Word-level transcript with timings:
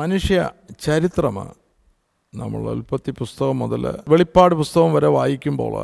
മനുഷ്യ 0.00 0.36
ചരിത്രമാണ് 0.84 1.54
നമ്മൾ 2.40 2.60
ഉൽപ്പത്തി 2.72 3.10
പുസ്തകം 3.18 3.56
മുതൽ 3.62 3.82
വെളിപ്പാട് 4.12 4.54
പുസ്തകം 4.60 4.90
വരെ 4.96 5.10
വായിക്കുമ്പോൾ 5.16 5.74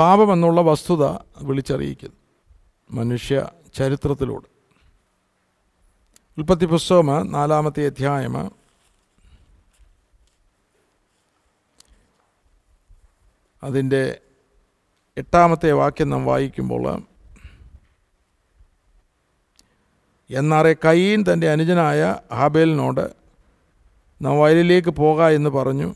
പാപമെന്നുള്ള 0.00 0.60
വസ്തുത 0.70 1.04
വിളിച്ചറിയിക്കുന്നു 1.48 2.18
മനുഷ്യ 2.98 3.36
ചരിത്രത്തിലൂടെ 3.78 4.48
ഉൽപ്പത്തി 6.38 6.66
പുസ്തകം 6.74 7.10
നാലാമത്തെ 7.36 7.84
അധ്യായം 7.90 8.36
അതിൻ്റെ 13.68 14.04
എട്ടാമത്തെ 15.20 15.68
വാക്യം 15.82 16.08
നാം 16.12 16.24
വായിക്കുമ്പോൾ 16.32 16.84
എന്നാറെ 20.40 20.70
കയ്യീൻ 20.84 21.20
തൻ്റെ 21.28 21.46
അനുജനായ 21.54 22.00
ഹാബേലിനോട് 22.38 23.04
നാം 24.24 24.34
വയലിലേക്ക് 24.42 24.92
പോക 25.00 25.20
എന്ന് 25.36 25.50
പറഞ്ഞു 25.58 25.88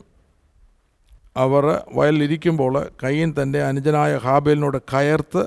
അവർ 1.43 1.65
വയലിലിരിക്കുമ്പോൾ 1.97 2.75
കയ്യീൻ 3.03 3.29
തൻ്റെ 3.39 3.59
അനുജനായ 3.69 4.13
ഹാബേലിനോട് 4.25 4.77
കയർത്ത് 4.93 5.43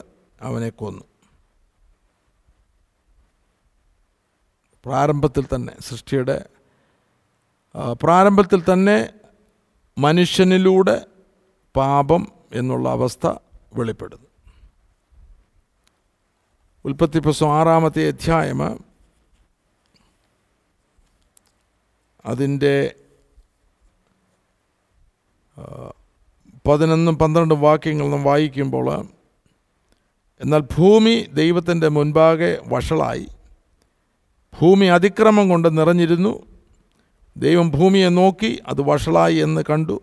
അവനെ 0.48 0.70
കൊന്നു 0.80 1.04
പ്രാരംഭത്തിൽ 4.86 5.44
തന്നെ 5.54 5.74
സൃഷ്ടിയുടെ 5.88 6.36
പ്രാരംഭത്തിൽ 8.02 8.60
തന്നെ 8.70 8.98
മനുഷ്യനിലൂടെ 10.04 10.96
പാപം 11.78 12.22
എന്നുള്ള 12.60 12.86
അവസ്ഥ 12.96 13.26
വെളിപ്പെടുന്നു 13.78 14.28
ഉൽപ്പത്തി 16.88 17.18
പുസ്തകം 17.24 17.50
ആറാമത്തെ 17.58 18.02
അധ്യായം 18.12 18.58
അതിൻ്റെ 22.32 22.72
പതിനൊന്നും 26.68 27.14
പന്ത്രണ്ടും 27.22 27.60
വാക്യങ്ങൾ 27.68 28.06
നാം 28.14 28.22
വായിക്കുമ്പോൾ 28.30 28.88
എന്നാൽ 30.44 30.62
ഭൂമി 30.76 31.14
ദൈവത്തിൻ്റെ 31.40 31.88
മുൻപാകെ 31.96 32.50
വഷളായി 32.72 33.26
ഭൂമി 34.58 34.88
അതിക്രമം 34.98 35.46
കൊണ്ട് 35.52 35.68
നിറഞ്ഞിരുന്നു 35.78 36.34
ദൈവം 37.44 37.68
ഭൂമിയെ 37.78 38.10
നോക്കി 38.20 38.52
അത് 38.72 38.82
വഷളായി 38.90 39.38
എന്ന് 39.46 39.64
കണ്ടു 39.70 39.98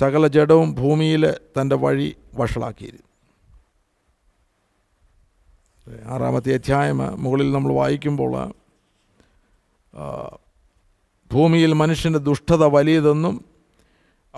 സകല 0.00 0.24
ജഡവും 0.38 0.70
ഭൂമിയിൽ 0.82 1.24
തൻ്റെ 1.58 1.76
വഴി 1.86 2.08
വഷളാക്കിയിരുന്നു 2.40 3.04
ആറാമത്തെ 6.14 6.56
അധ്യായം 6.58 6.98
മുകളിൽ 7.24 7.48
നമ്മൾ 7.56 7.70
വായിക്കുമ്പോൾ 7.80 8.32
ഭൂമിയിൽ 11.32 11.72
മനുഷ്യൻ്റെ 11.82 12.20
ദുഷ്ടത 12.28 12.64
വലിയതെന്നും 12.76 13.34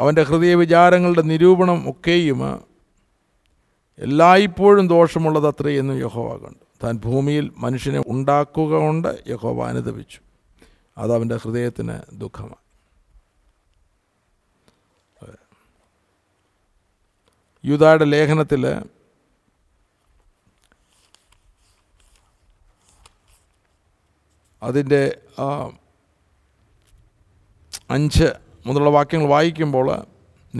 അവൻ്റെ 0.00 0.22
ഹൃദയ 0.28 0.52
വിചാരങ്ങളുടെ 0.62 1.22
നിരൂപണം 1.30 1.78
ഒക്കെയും 1.92 2.40
എല്ലായ്പ്പോഴും 4.06 4.86
ദോഷമുള്ളത് 4.94 5.46
അത്രയെന്നും 5.52 5.96
യഹോവ 6.06 6.28
കണ്ടു 6.44 6.64
താൻ 6.82 6.94
ഭൂമിയിൽ 7.06 7.46
മനുഷ്യനെ 7.64 8.00
ഉണ്ടാക്കുക 8.12 8.72
കൊണ്ട് 8.84 9.10
യഹോവ 9.32 9.58
അനുദപിച്ചു 9.70 10.20
അത് 11.02 11.12
അവൻ്റെ 11.16 11.36
ഹൃദയത്തിന് 11.42 11.96
ദുഃഖമാണ് 12.22 12.64
യൂതായുടെ 17.68 18.06
ലേഖനത്തിൽ 18.14 18.62
അതിൻ്റെ 24.68 25.02
അഞ്ച് 27.96 28.28
മുതലുള്ള 28.66 28.90
വാക്യങ്ങൾ 28.98 29.28
വായിക്കുമ്പോൾ 29.34 29.88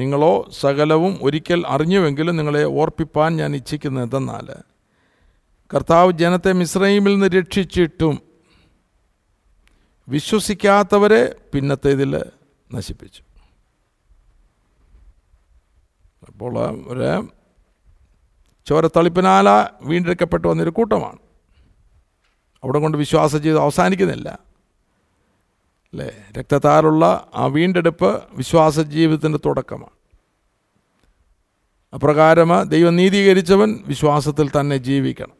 നിങ്ങളോ 0.01 0.33
സകലവും 0.62 1.12
ഒരിക്കൽ 1.27 1.61
അറിഞ്ഞുവെങ്കിലും 1.75 2.37
നിങ്ങളെ 2.41 2.65
ഓർപ്പിപ്പാൻ 2.83 3.31
ഞാൻ 3.43 3.53
എന്തെന്നാൽ 4.06 4.49
കർത്താവ് 5.72 6.12
ജനത്തെ 6.22 6.53
മിശ്രൈമിൽ 6.60 7.15
നിന്ന് 7.16 7.28
രക്ഷിച്ചിട്ടും 7.39 8.15
വിശ്വസിക്കാത്തവരെ 10.15 11.22
പിന്നത്തേതിൽ 11.53 12.12
നശിപ്പിച്ചു 12.77 13.22
അപ്പോൾ 16.28 16.55
ഒരു 16.93 17.05
ചോരത്തളിപ്പിനാല 18.69 19.49
വീണ്ടെടുക്കപ്പെട്ടു 19.89 20.44
വന്നൊരു 20.50 20.72
കൂട്ടമാണ് 20.78 21.21
അവിടെ 22.65 22.78
കൊണ്ട് 22.84 22.97
വിശ്വാസ 23.04 23.32
ജീവിതം 23.44 23.62
അവസാനിക്കുന്നില്ല 23.66 24.28
അല്ലേ 25.91 26.09
രക്തത്താലുള്ള 26.38 27.04
ആ 27.43 27.44
വീണ്ടെടുപ്പ് 27.56 28.10
വിശ്വാസ 28.41 28.75
ജീവിതത്തിൻ്റെ 28.97 29.38
തുടക്കമാണ് 29.47 29.97
അപ്രകാരം 31.97 32.50
ദൈവം 32.72 32.94
നീതീകരിച്ചവൻ 33.00 33.71
വിശ്വാസത്തിൽ 33.93 34.48
തന്നെ 34.56 34.76
ജീവിക്കണം 34.88 35.37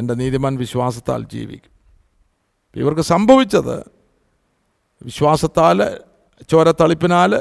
എൻ്റെ 0.00 0.14
നീതിമാൻ 0.22 0.54
വിശ്വാസത്താൽ 0.64 1.20
ജീവിക്കും 1.34 1.74
ഇവർക്ക് 2.82 3.04
സംഭവിച്ചത് 3.14 3.76
വിശ്വാസത്താൽ 5.08 5.78
ചോരത്തളിപ്പിനാൽ 6.52 7.32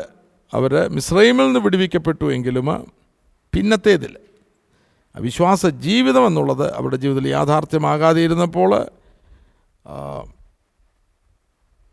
അവർ 0.58 0.74
മിശ്രൈമിൽ 0.96 1.46
നിന്ന് 1.50 1.62
വിടുവിക്കപ്പെട്ടു 1.66 2.26
എങ്കിലും 2.36 2.70
പിന്നത്തേതിൽ 3.56 4.14
വിശ്വാസ 5.28 5.62
ജീവിതം 5.86 6.24
എന്നുള്ളത് 6.30 6.66
അവരുടെ 6.80 6.98
ജീവിതത്തിൽ 7.04 7.30
യാഥാർത്ഥ്യമാകാതെ 7.38 8.20
ഇരുന്നപ്പോൾ 8.28 8.72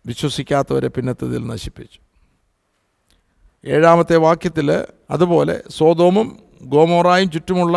വിശ്വസിക്കാത്തവരെ 0.09 0.89
പിന്നത്തതിൽ 0.97 1.43
നശിപ്പിച്ചു 1.55 2.01
ഏഴാമത്തെ 3.75 4.17
വാക്യത്തിൽ 4.27 4.69
അതുപോലെ 5.15 5.55
സോതോമും 5.77 6.29
ഗോമോറായും 6.75 7.29
ചുറ്റുമുള്ള 7.35 7.77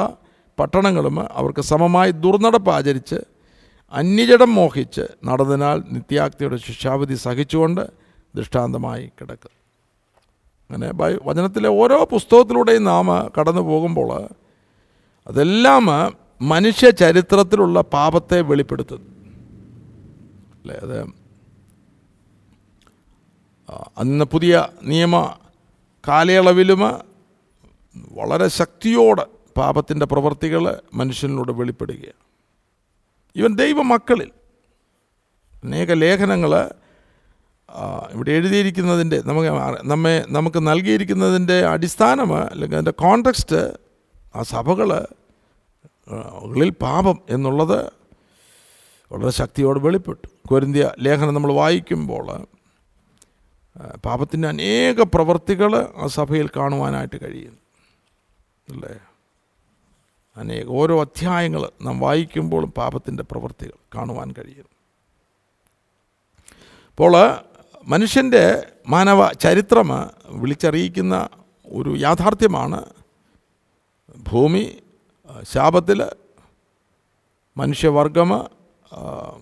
പട്ടണങ്ങളും 0.59 1.15
അവർക്ക് 1.39 1.63
സമമായി 1.71 2.11
ദുർനടപ്പ് 2.23 2.71
ആചരിച്ച് 2.77 3.19
അന്യജടം 3.99 4.51
മോഹിച്ച് 4.59 5.03
നടന്നതിനാൽ 5.27 5.77
നിത്യാക്തിയുടെ 5.95 6.57
ശിക്ഷാവിധി 6.65 7.15
സഹിച്ചുകൊണ്ട് 7.25 7.83
ദൃഷ്ടാന്തമായി 8.37 9.05
കിടക്കുക 9.19 9.53
അങ്ങനെ 10.69 10.87
വചനത്തിലെ 11.27 11.69
ഓരോ 11.81 11.97
പുസ്തകത്തിലൂടെയും 12.13 12.85
നാം 12.93 13.09
കടന്നു 13.37 13.63
പോകുമ്പോൾ 13.69 14.09
അതെല്ലാം 15.31 15.85
മനുഷ്യ 16.53 16.87
ചരിത്രത്തിലുള്ള 17.03 17.79
പാപത്തെ 17.95 18.37
വെളിപ്പെടുത്തുന്നു 18.49 19.13
അല്ലേ 20.67 20.77
അത് 20.85 20.97
അന്ന് 24.01 24.25
പുതിയ 24.33 24.53
നിയമ 24.91 25.15
കാലയളവിലും 26.07 26.81
വളരെ 28.19 28.47
ശക്തിയോടെ 28.59 29.25
പാപത്തിൻ്റെ 29.59 30.05
പ്രവർത്തികൾ 30.11 30.63
മനുഷ്യനിലൂടെ 30.99 31.53
വെളിപ്പെടുകയാണ് 31.59 32.23
ഇവൻ 33.39 33.51
ദൈവമക്കളിൽ 33.63 34.29
അനേക 35.65 35.91
ലേഖനങ്ങൾ 36.05 36.51
ഇവിടെ 38.15 38.31
എഴുതിയിരിക്കുന്നതിൻ്റെ 38.39 39.17
നമുക്ക് 39.29 39.51
നമ്മെ 39.91 40.13
നമുക്ക് 40.35 40.59
നൽകിയിരിക്കുന്നതിൻ്റെ 40.69 41.57
അടിസ്ഥാനം 41.73 42.29
അല്ലെങ്കിൽ 42.41 42.77
അതിൻ്റെ 42.81 42.95
കോൺടെക്സ്റ്റ് 43.05 43.61
ആ 44.35 44.43
സഭകൾ 44.55 44.91
ിൽ 46.63 46.69
പാപം 46.83 47.17
എന്നുള്ളത് 47.35 47.77
വളരെ 49.11 49.31
ശക്തിയോടെ 49.37 49.79
വെളിപ്പെട്ടു 49.85 50.27
കൊരിന്തിയ 50.51 50.83
ലേഖനം 51.05 51.33
നമ്മൾ 51.37 51.51
വായിക്കുമ്പോൾ 51.61 52.27
പാപത്തിൻ്റെ 54.05 54.47
അനേക 54.53 55.01
പ്രവർത്തികൾ 55.13 55.71
ആ 56.03 56.07
സഭയിൽ 56.17 56.47
കാണുവാനായിട്ട് 56.57 57.17
കഴിയുന്നു 57.23 57.61
അല്ലേ 58.73 58.93
അനേക 60.41 60.67
ഓരോ 60.79 60.95
അധ്യായങ്ങൾ 61.03 61.63
നാം 61.85 61.95
വായിക്കുമ്പോഴും 62.05 62.71
പാപത്തിൻ്റെ 62.79 63.23
പ്രവൃത്തികൾ 63.31 63.77
കാണുവാൻ 63.95 64.27
കഴിയുന്നു 64.37 64.73
അപ്പോൾ 66.91 67.13
മനുഷ്യൻ്റെ 67.93 68.43
മാനവ 68.93 69.21
ചരിത്രം 69.45 69.89
വിളിച്ചറിയിക്കുന്ന 70.41 71.15
ഒരു 71.77 71.91
യാഥാർത്ഥ്യമാണ് 72.05 72.79
ഭൂമി 74.29 74.65
ശാപത്തിൽ 75.53 75.99
മനുഷ്യവർഗം 77.61 78.31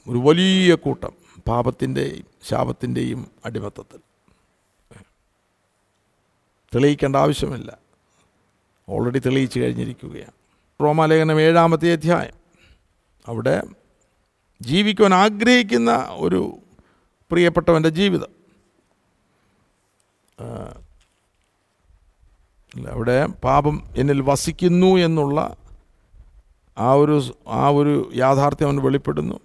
ഒരു 0.09 0.19
വലിയ 0.27 0.74
കൂട്ടം 0.86 1.13
പാപത്തിൻ്റെയും 1.50 2.25
ശാപത്തിൻ്റെയും 2.50 3.19
അടിമത്തത്തിൽ 3.47 4.01
തെളിയിക്കേണ്ട 6.74 7.18
ആവശ്യമില്ല 7.25 7.71
ഓൾറെഡി 8.94 9.19
തെളിയിച്ചു 9.25 9.57
കഴിഞ്ഞിരിക്കുകയാണ് 9.63 10.36
റോമാലേഖനം 10.83 11.38
ഏഴാമത്തെ 11.47 11.94
അധ്യായം 11.97 12.38
അവിടെ 13.31 13.57
ജീവിക്കുവാൻ 14.69 15.13
ആഗ്രഹിക്കുന്ന 15.24 15.92
ഒരു 16.25 16.42
പ്രിയപ്പെട്ടവൻ്റെ 17.31 17.92
ജീവിതം 18.00 18.31
അവിടെ 22.95 23.18
പാപം 23.45 23.75
എന്നിൽ 24.01 24.19
വസിക്കുന്നു 24.30 24.89
എന്നുള്ള 25.07 25.39
ആ 26.88 26.92
ഒരു 27.01 27.18
ആ 27.63 27.66
ഒരു 27.81 27.94
യാഥാർത്ഥ്യം 28.22 28.68
അവന് 28.69 28.81
വെളിപ്പെടുന്നു 28.88 29.38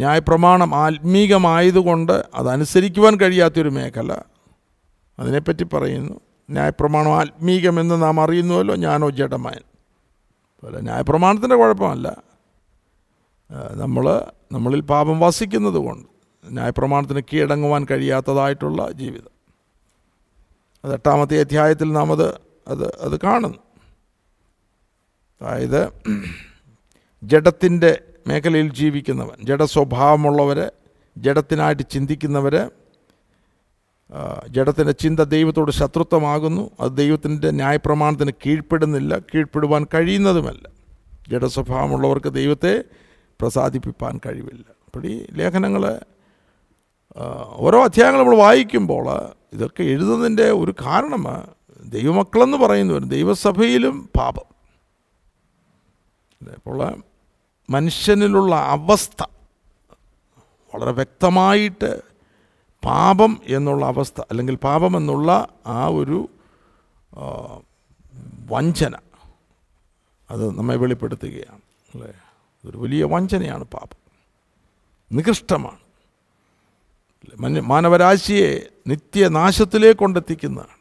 ന്യായപ്രമാണം 0.00 0.70
ആത്മീകമായതുകൊണ്ട് 0.82 2.16
അതനുസരിക്കുവാൻ 2.40 3.14
കഴിയാത്തൊരു 3.22 3.70
മേഖല 3.78 4.10
അതിനെപ്പറ്റി 5.20 5.64
പറയുന്നു 5.74 6.14
ന്യായപ്രമാണം 6.56 7.12
ആത്മീകമെന്ന് 7.20 7.96
നാം 8.04 8.18
അറിയുന്നുവല്ലോ 8.24 8.74
ഞാനോ 8.86 9.08
ജഡമായൻ 9.18 9.64
അതുപോലെ 10.54 10.80
ന്യായപ്രമാണത്തിൻ്റെ 10.88 11.56
കുഴപ്പമല്ല 11.62 12.08
നമ്മൾ 13.82 14.04
നമ്മളിൽ 14.54 14.80
പാപം 14.92 15.16
വസിക്കുന്നത് 15.26 15.78
കൊണ്ട് 15.86 16.06
ന്യായപ്രമാണത്തിന് 16.56 17.22
കീഴടങ്ങുവാൻ 17.30 17.82
കഴിയാത്തതായിട്ടുള്ള 17.90 18.82
ജീവിതം 19.00 19.34
അത് 20.84 20.92
എട്ടാമത്തെ 20.98 21.40
അധ്യായത്തിൽ 21.44 21.88
നാം 21.98 22.10
അത് 22.16 22.26
അത് 22.72 22.86
അത് 23.06 23.16
കാണുന്നു 23.24 23.60
അതായത് 25.40 25.82
ജഡത്തിൻ്റെ 27.30 27.90
മേഖലയിൽ 28.28 28.68
ജീവിക്കുന്നവൻ 28.80 29.38
ജഡസ്വഭാവമുള്ളവർ 29.48 30.58
ജഡത്തിനായിട്ട് 31.24 31.84
ചിന്തിക്കുന്നവർ 31.94 32.54
ജഡത്തിൻ്റെ 34.56 34.94
ചിന്ത 35.02 35.20
ദൈവത്തോട് 35.34 35.70
ശത്രുത്വമാകുന്നു 35.80 36.64
അത് 36.84 36.92
ദൈവത്തിൻ്റെ 37.00 37.50
ന്യായപ്രമാണത്തിന് 37.60 38.32
കീഴ്പ്പെടുന്നില്ല 38.42 39.12
കീഴ്പ്പെടുവാൻ 39.30 39.82
കഴിയുന്നതുമല്ല 39.94 40.64
ജഡസ്വഭാവമുള്ളവർക്ക് 41.32 42.30
ദൈവത്തെ 42.38 42.72
പ്രസാദിപ്പിക്കാൻ 43.42 44.14
കഴിവില്ല 44.26 44.66
അപ്പോൾ 44.86 45.02
ഈ 45.14 45.16
ലേഖനങ്ങൾ 45.40 45.84
ഓരോ 47.66 47.78
അധ്യായങ്ങൾ 47.88 48.20
നമ്മൾ 48.22 48.36
വായിക്കുമ്പോൾ 48.44 49.06
ഇതൊക്കെ 49.56 49.82
എഴുതുന്നതിൻ്റെ 49.94 50.46
ഒരു 50.62 50.72
കാരണം 50.84 51.24
ദൈവമക്കളെന്ന് 51.96 52.58
പറയുന്നവർ 52.64 53.04
ദൈവസഭയിലും 53.16 53.96
പാപം 54.18 54.46
അപ്പോൾ 56.58 56.78
മനുഷ്യനിലുള്ള 57.74 58.52
അവസ്ഥ 58.76 59.22
വളരെ 60.72 60.92
വ്യക്തമായിട്ട് 60.98 61.90
പാപം 62.88 63.32
എന്നുള്ള 63.56 63.84
അവസ്ഥ 63.92 64.20
അല്ലെങ്കിൽ 64.30 64.56
പാപം 64.68 64.92
എന്നുള്ള 65.00 65.30
ആ 65.78 65.80
ഒരു 66.00 66.18
വഞ്ചന 68.52 68.94
അത് 70.32 70.44
നമ്മെ 70.58 70.76
വെളിപ്പെടുത്തുകയാണ് 70.82 71.62
അല്ലേ 71.92 72.10
ഒരു 72.68 72.76
വലിയ 72.84 73.02
വഞ്ചനയാണ് 73.14 73.64
പാപം 73.76 73.98
നികൃഷ്ടമാണ് 75.18 75.80
മാനവരാശിയെ 77.70 78.50
നിത്യനാശത്തിലേക്ക് 78.90 80.00
കൊണ്ടെത്തിക്കുന്നതാണ് 80.02 80.76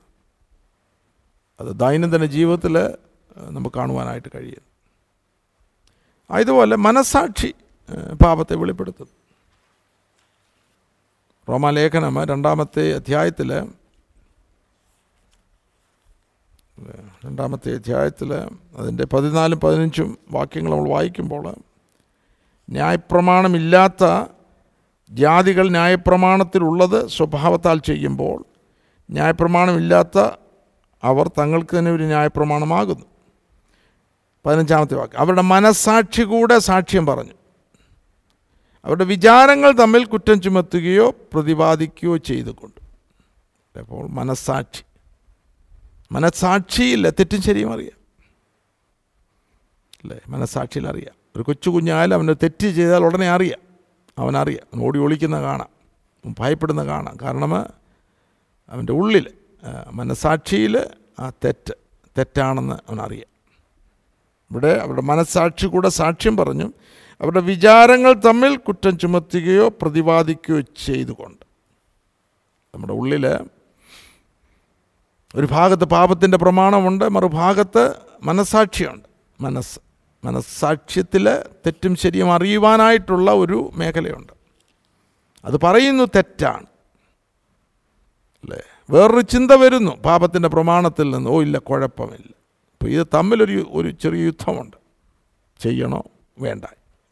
അത് 1.61 1.71
ദൈനംദിന 1.83 2.25
ജീവിതത്തിൽ 2.37 2.75
നമുക്ക് 3.55 3.75
കാണുവാനായിട്ട് 3.79 4.29
കഴിയും 4.35 4.65
അതുപോലെ 6.37 6.75
മനസാക്ഷി 6.87 7.51
പാപത്തെ 8.23 8.55
വെളിപ്പെടുത്തുന്നു 8.61 9.15
റോമാലേഖനം 11.51 12.15
രണ്ടാമത്തെ 12.31 12.83
അധ്യായത്തിൽ 12.99 13.49
രണ്ടാമത്തെ 17.23 17.69
അധ്യായത്തിൽ 17.77 18.29
അതിൻ്റെ 18.81 19.05
പതിനാലും 19.13 19.59
പതിനഞ്ചും 19.63 20.09
വാക്യങ്ങൾ 20.35 20.71
നമ്മൾ 20.73 20.87
വായിക്കുമ്പോൾ 20.95 21.45
ന്യായപ്രമാണമില്ലാത്ത 22.75 24.05
ജാതികൾ 25.21 25.65
ന്യായപ്രമാണത്തിലുള്ളത് 25.77 26.99
സ്വഭാവത്താൽ 27.15 27.77
ചെയ്യുമ്പോൾ 27.89 28.37
ന്യായപ്രമാണമില്ലാത്ത 29.17 30.17
അവർ 31.09 31.25
തങ്ങൾക്ക് 31.39 31.73
തന്നെ 31.77 31.91
ഒരു 31.97 32.05
ന്യായപ്രമാണമാകുന്നു 32.11 33.07
പതിനഞ്ചാമത്തെ 34.47 34.95
വാക്ക് 34.99 35.17
അവരുടെ 35.23 35.43
മനസാക്ഷി 35.53 36.23
കൂടെ 36.31 36.57
സാക്ഷ്യം 36.69 37.05
പറഞ്ഞു 37.11 37.35
അവരുടെ 38.85 39.05
വിചാരങ്ങൾ 39.13 39.71
തമ്മിൽ 39.81 40.03
കുറ്റം 40.11 40.37
ചുമത്തുകയോ 40.45 41.05
പ്രതിപാദിക്കുകയോ 41.31 42.13
ചെയ്തുകൊണ്ട് 42.29 42.79
അപ്പോൾ 43.83 44.03
മനസ്സാക്ഷി 44.19 44.83
മനസ്സാക്ഷിയില്ല 46.15 47.07
തെറ്റും 47.17 47.41
ശരിയും 47.47 47.71
അറിയാം 47.75 47.97
അല്ലേ 50.03 50.17
മനസ്സാക്ഷിയിൽ 50.33 50.85
അറിയാം 50.93 51.15
ഒരു 51.35 51.43
കൊച്ചു 51.47 51.69
കുഞ്ഞായാലും 51.75 52.15
അവന് 52.17 52.33
തെറ്റ് 52.43 52.67
ചെയ്താൽ 52.77 53.03
ഉടനെ 53.07 53.27
അറിയാം 53.37 53.61
അവനറിയാം 54.21 54.81
ഓടി 54.85 54.99
ഒളിക്കുന്ന 55.05 55.37
കാണാം 55.47 55.71
ഭയപ്പെടുന്ന 56.39 56.83
കാണാം 56.91 57.15
കാരണം 57.25 57.53
അവൻ്റെ 58.73 58.93
ഉള്ളിൽ 59.01 59.25
മനസ്സാക്ഷിയിൽ 59.99 60.73
ആ 61.25 61.27
തെറ്റ് 61.45 61.75
തെറ്റാണെന്ന് 62.17 62.77
അവനറിയാം 62.87 63.29
ഇവിടെ 64.51 64.71
അവരുടെ 64.83 65.03
മനസ്സാക്ഷി 65.11 65.65
കൂടെ 65.75 65.89
സാക്ഷ്യം 66.01 66.35
പറഞ്ഞു 66.41 66.67
അവരുടെ 67.21 67.41
വിചാരങ്ങൾ 67.51 68.11
തമ്മിൽ 68.27 68.53
കുറ്റം 68.67 68.93
ചുമത്തുകയോ 69.01 69.65
പ്രതിപാദിക്കുകയോ 69.81 70.59
ചെയ്തുകൊണ്ട് 70.85 71.43
നമ്മുടെ 72.73 72.93
ഉള്ളിൽ 72.99 73.25
ഒരു 75.37 75.47
ഭാഗത്ത് 75.57 75.85
പാപത്തിൻ്റെ 75.95 76.37
പ്രമാണമുണ്ട് 76.43 77.05
മറുഭാഗത്ത് 77.15 77.83
മനസ്സാക്ഷിയുണ്ട് 78.29 79.05
മനസ്സ് 79.45 79.77
മനസ്സാക്ഷ്യത്തിൽ 80.27 81.25
തെറ്റും 81.65 81.93
ശരിയും 82.03 82.29
അറിയുവാനായിട്ടുള്ള 82.37 83.29
ഒരു 83.43 83.57
മേഖലയുണ്ട് 83.81 84.33
അത് 85.49 85.57
പറയുന്നു 85.65 86.05
തെറ്റാണ് 86.15 86.67
അല്ലേ 88.43 88.61
വേറൊരു 88.93 89.23
ചിന്ത 89.35 89.51
വരുന്നു 89.63 89.93
പാപത്തിൻ്റെ 90.09 90.49
പ്രമാണത്തിൽ 90.57 91.07
നിന്ന് 91.13 91.29
ഓ 91.33 91.37
ഇല്ല 91.45 91.57
കുഴപ്പമില്ല 91.69 92.31
അപ്പോൾ 92.79 92.91
ഇത് 92.95 93.03
തമ്മിലൊരു 93.15 93.55
ഒരു 93.77 93.89
ചെറിയ 94.01 94.19
യുദ്ധമുണ്ട് 94.27 94.75
ചെയ്യണോ 95.63 95.99
വേണ്ട 96.43 96.65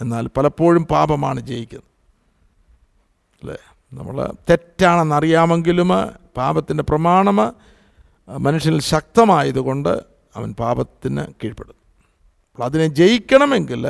എന്നാൽ 0.03 0.25
പലപ്പോഴും 0.37 0.83
പാപമാണ് 0.91 1.39
ജയിക്കുന്നത് 1.49 1.85
അല്ലേ 3.39 3.57
നമ്മൾ 3.97 4.17
തെറ്റാണെന്നറിയാമെങ്കിലും 4.49 5.89
പാപത്തിൻ്റെ 6.39 6.83
പ്രമാണം 6.91 7.39
മനുഷ്യനിൽ 8.45 8.81
ശക്തമായതുകൊണ്ട് 8.93 9.91
അവൻ 10.37 10.49
പാപത്തിന് 10.63 11.23
കീഴ്പ്പെടുന്നു 11.41 11.83
അപ്പോൾ 12.53 12.65
അതിനെ 12.69 12.87
ജയിക്കണമെങ്കിൽ 12.99 13.83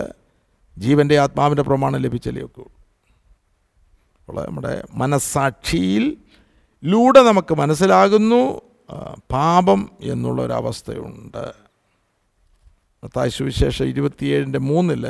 ജീവൻ്റെ 0.85 1.15
ആത്മാവിൻ്റെ 1.25 1.65
പ്രമാണം 1.69 2.03
ലഭിച്ചാലേ 2.07 2.43
ഒക്കെ 2.47 2.65
അപ്പോൾ 4.23 4.41
നമ്മുടെ 4.47 4.73
മനസ്സാക്ഷിയിൽ 5.03 6.05
ലൂടെ 6.91 7.21
നമുക്ക് 7.29 7.53
മനസ്സിലാകുന്നു 7.63 8.41
പാപം 9.37 9.79
എന്നുള്ളൊരവസ്ഥയുണ്ട് 10.13 11.41
മത്തായ 13.03 13.29
സുവിശേഷം 13.37 13.87
ഇരുപത്തിയേഴിൻ്റെ 13.93 14.59
മൂന്നിൽ 14.69 15.03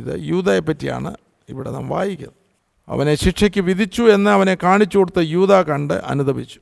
ഇത് 0.00 0.12
യൂതയെ 0.30 0.62
പറ്റിയാണ് 0.68 1.10
ഇവിടെ 1.52 1.70
നാം 1.76 1.86
വായിക്കുന്നത് 1.94 2.40
അവനെ 2.94 3.12
ശിക്ഷയ്ക്ക് 3.22 3.60
വിധിച്ചു 3.68 4.02
എന്ന് 4.14 4.30
അവനെ 4.36 4.54
കാണിച്ചു 4.64 4.96
കൊടുത്ത 5.00 5.20
യൂത 5.34 5.52
കണ്ട് 5.70 5.94
അനുദപിച്ചു 6.12 6.60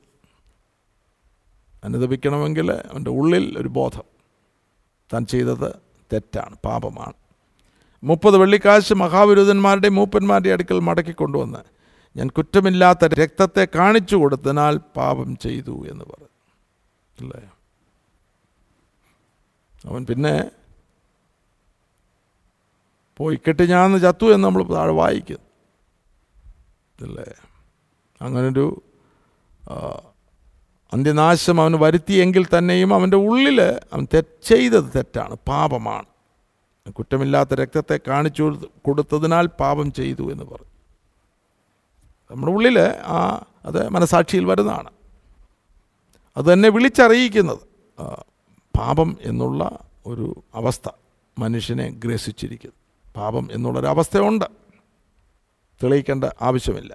അനുദപിക്കണമെങ്കിൽ 1.87 2.67
അവൻ്റെ 2.91 3.11
ഉള്ളിൽ 3.19 3.45
ഒരു 3.61 3.69
ബോധം 3.77 4.05
താൻ 5.13 5.23
ചെയ്തത് 5.33 5.69
തെറ്റാണ് 6.11 6.55
പാപമാണ് 6.67 7.17
മുപ്പത് 8.11 8.37
വെള്ളിക്കാശ് 8.41 8.95
മഹാവിരുദ്ധന്മാരുടെ 9.03 9.89
മൂപ്പന്മാരുടെ 9.97 10.53
അടുക്കൽ 10.55 10.79
മടക്കി 10.89 11.15
കൊണ്ടുവന്ന് 11.21 11.61
ഞാൻ 12.19 12.27
കുറ്റമില്ലാത്ത 12.37 13.09
രക്തത്തെ 13.21 13.65
കാണിച്ചു 13.77 14.15
കൊടുത്തതിനാൽ 14.23 14.77
പാപം 14.99 15.31
ചെയ്തു 15.45 15.75
എന്ന് 15.91 16.05
പറഞ്ഞു 16.11 16.31
അല്ലേ 17.23 17.41
അവൻ 19.89 20.01
പിന്നെ 20.11 20.35
പോയിക്കെട്ട് 23.19 23.63
ഞാൻ 23.73 23.97
ചത്തു 24.05 24.27
എന്ന് 24.35 24.45
നമ്മൾ 24.47 24.61
താഴെ 24.75 24.93
വായിക്കുന്നു 25.01 25.47
അല്ലേ 27.09 27.27
അങ്ങനൊരു 28.25 28.65
അന്ത്യനാശം 30.95 31.57
അവന് 31.61 31.77
വരുത്തിയെങ്കിൽ 31.83 32.43
തന്നെയും 32.55 32.89
അവൻ്റെ 32.97 33.19
ഉള്ളിൽ 33.27 33.59
അവൻ 33.93 34.03
തെറ്റ് 34.15 34.35
ചെയ്തത് 34.49 34.89
തെറ്റാണ് 34.95 35.35
പാപമാണ് 35.51 36.09
കുറ്റമില്ലാത്ത 36.97 37.53
രക്തത്തെ 37.61 37.97
കാണിച്ചു 38.09 38.43
കൊടുത്തതിനാൽ 38.87 39.45
പാപം 39.61 39.87
ചെയ്തു 39.99 40.25
എന്ന് 40.33 40.45
പറഞ്ഞു 40.51 40.71
നമ്മുടെ 42.31 42.51
ഉള്ളിൽ 42.57 42.77
ആ 43.15 43.17
അത് 43.69 43.81
മനസാക്ഷിയിൽ 43.95 44.45
വരുന്നതാണ് 44.51 44.89
അത് 46.39 46.45
തന്നെ 46.53 46.67
വിളിച്ചറിയിക്കുന്നത് 46.75 47.63
പാപം 48.77 49.09
എന്നുള്ള 49.29 49.63
ഒരു 50.11 50.27
അവസ്ഥ 50.59 50.87
മനുഷ്യനെ 51.43 51.87
ഗ്രസിച്ചിരിക്കുന്നു 52.03 52.79
പാപം 53.17 53.45
എന്നുള്ളൊരവസ്ഥയുണ്ട് 53.55 54.45
തെളിയിക്കേണ്ട 55.81 56.25
ആവശ്യമില്ല 56.47 56.93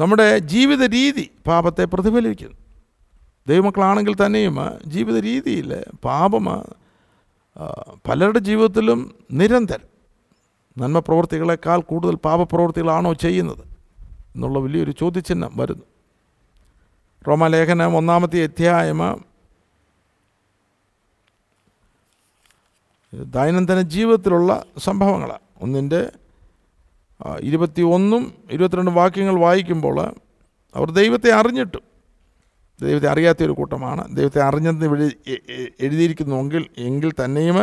നമ്മുടെ 0.00 0.28
ജീവിത 0.52 0.84
രീതി 0.98 1.24
പാപത്തെ 1.48 1.84
പ്രതിഫലിക്കുന്നു 1.92 2.56
ദൈവമക്കളാണെങ്കിൽ 3.50 4.14
തന്നെയും 4.22 4.56
ജീവിത 4.94 5.16
രീതിയിൽ 5.28 5.70
പാപം 6.06 6.46
പലരുടെ 8.06 8.40
ജീവിതത്തിലും 8.48 9.00
നിരന്തരം 9.40 9.88
നന്മ 10.80 10.98
പ്രവൃത്തികളെക്കാൾ 11.08 11.78
കൂടുതൽ 11.90 12.16
പാപപ്രവർത്തികളാണോ 12.26 13.12
ചെയ്യുന്നത് 13.24 13.62
എന്നുള്ള 14.34 14.58
വലിയൊരു 14.64 14.92
ചോദ്യചിഹ്നം 15.00 15.52
വരുന്നു 15.60 15.84
റോമലേഖനം 17.28 17.92
ഒന്നാമത്തെ 18.00 18.42
അധ്യായം 18.48 19.00
ദൈനംദിന 23.34 23.82
ജീവിതത്തിലുള്ള 23.94 24.52
സംഭവങ്ങളാണ് 24.86 25.44
ഒന്നിൻ്റെ 25.64 26.00
ഇരുപത്തി 27.48 27.82
ഒന്നും 27.96 28.22
ഇരുപത്തിരണ്ടും 28.54 28.96
വാക്യങ്ങൾ 29.00 29.36
വായിക്കുമ്പോൾ 29.44 29.98
അവർ 30.78 30.88
ദൈവത്തെ 31.00 31.30
അറിഞ്ഞിട്ടു 31.40 31.80
ദൈവത്തെ 32.86 33.08
അറിയാത്ത 33.12 33.40
ഒരു 33.48 33.54
കൂട്ടമാണ് 33.60 34.02
ദൈവത്തെ 34.16 34.40
അറിഞ്ഞെന്ന് 34.46 34.84
ഇവിടെ 34.88 35.04
എഴുതിയിരിക്കുന്നുവെങ്കിൽ 35.84 36.62
എങ്കിൽ 36.88 37.10
തന്നെയും 37.22 37.58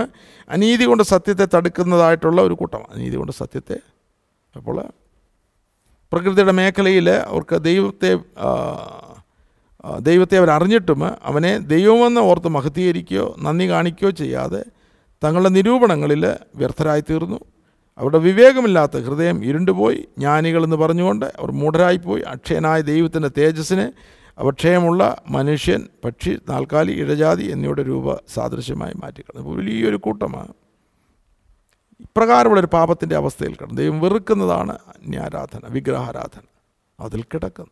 അനീതി 0.55 0.85
കൊണ്ട് 0.91 1.03
സത്യത്തെ 1.13 1.45
തടുക്കുന്നതായിട്ടുള്ള 1.55 2.39
ഒരു 2.47 2.55
കൂട്ടമാണ് 2.61 2.91
അനീതി 2.97 3.15
കൊണ്ട് 3.21 3.33
സത്യത്തെ 3.41 3.77
അപ്പോൾ 4.59 4.79
പ്രകൃതിയുടെ 6.13 6.55
മേഖലയിൽ 6.61 7.07
അവർക്ക് 7.29 7.57
ദൈവത്തെ 7.69 8.11
ദൈവത്തെ 10.09 10.35
അവർ 10.41 10.49
അറിഞ്ഞിട്ടും 10.57 10.99
അവനെ 11.29 11.51
ദൈവമെന്ന് 11.73 12.21
ഓർത്ത് 12.29 12.49
മഹത്തീകരിക്കുകയോ 12.57 13.25
നന്ദി 13.45 13.65
കാണിക്കുകയോ 13.71 14.11
ചെയ്യാതെ 14.21 14.61
തങ്ങളുടെ 15.23 15.51
നിരൂപണങ്ങളിൽ 15.57 16.23
വ്യർത്ഥരായിത്തീർന്നു 16.59 17.39
തീർന്നു 17.39 17.39
അവരുടെ 17.99 18.19
വിവേകമില്ലാത്ത 18.27 18.97
ഹൃദയം 19.07 19.37
ഇരുണ്ടുപോയി 19.49 19.99
ജ്ഞാനികളെന്ന് 20.21 20.77
പറഞ്ഞുകൊണ്ട് 20.83 21.27
അവർ 21.39 21.49
മൂഢരായിപ്പോയി 21.61 22.23
അക്ഷയനായ 22.33 22.79
ദൈവത്തിൻ്റെ 22.91 23.29
തേജസ്സിനെ 23.39 23.87
അവക്ഷയമുള്ള 24.43 25.01
മനുഷ്യൻ 25.35 25.81
പക്ഷി 26.03 26.31
നാൽക്കാലി 26.51 26.93
ഇഴജാതി 27.01 27.45
എന്നിവയുടെ 27.55 27.83
രൂപ 27.91 28.07
സാദൃശ്യമായി 28.35 28.95
മാറ്റിക്കളഞ്ഞു 29.01 29.53
വലിയൊരു 29.57 29.99
കൂട്ടമാണ് 30.05 30.53
ഇപ്രകാരമുള്ളൊരു 32.05 32.69
പാപത്തിൻ്റെ 32.77 33.15
അവസ്ഥയിൽ 33.21 33.53
കിടന്നു 33.57 33.77
ദൈവം 33.81 33.99
വെറുക്കുന്നതാണ് 34.05 34.73
അന്യാരാധന 34.95 35.61
വിഗ്രഹാരാധന 35.75 36.45
അതിൽ 37.07 37.21
കിടക്കുന്നു 37.33 37.71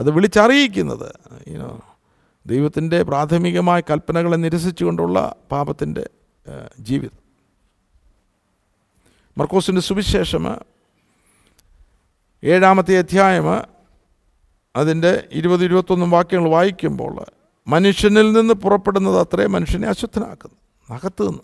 അത് 0.00 0.08
വിളിച്ചറിയിക്കുന്നത് 0.16 1.08
യൂനോ 1.52 1.70
ദൈവത്തിൻ്റെ 2.50 2.98
പ്രാഥമികമായ 3.08 3.78
കൽപ്പനകളെ 3.90 4.36
നിരസിച്ചുകൊണ്ടുള്ള 4.44 5.18
പാപത്തിൻ്റെ 5.52 6.04
ജീവിതം 6.88 7.22
മർക്കോസിൻ്റെ 9.38 9.82
സുവിശേഷം 9.88 10.44
ഏഴാമത്തെ 12.54 12.94
അധ്യായം 13.02 13.48
അതിൻ്റെ 14.80 15.12
ഇരുപത് 15.38 15.62
ഇരുപത്തൊന്നും 15.68 16.08
വാക്യങ്ങൾ 16.16 16.48
വായിക്കുമ്പോൾ 16.56 17.14
മനുഷ്യനിൽ 17.74 18.26
നിന്ന് 18.36 18.54
പുറപ്പെടുന്നത് 18.62 19.18
അത്രേ 19.24 19.46
മനുഷ്യനെ 19.56 19.86
അശുദ്ധനാക്കുന്നു 19.92 20.58
അകത്തു 20.96 21.24
നിന്ന് 21.28 21.42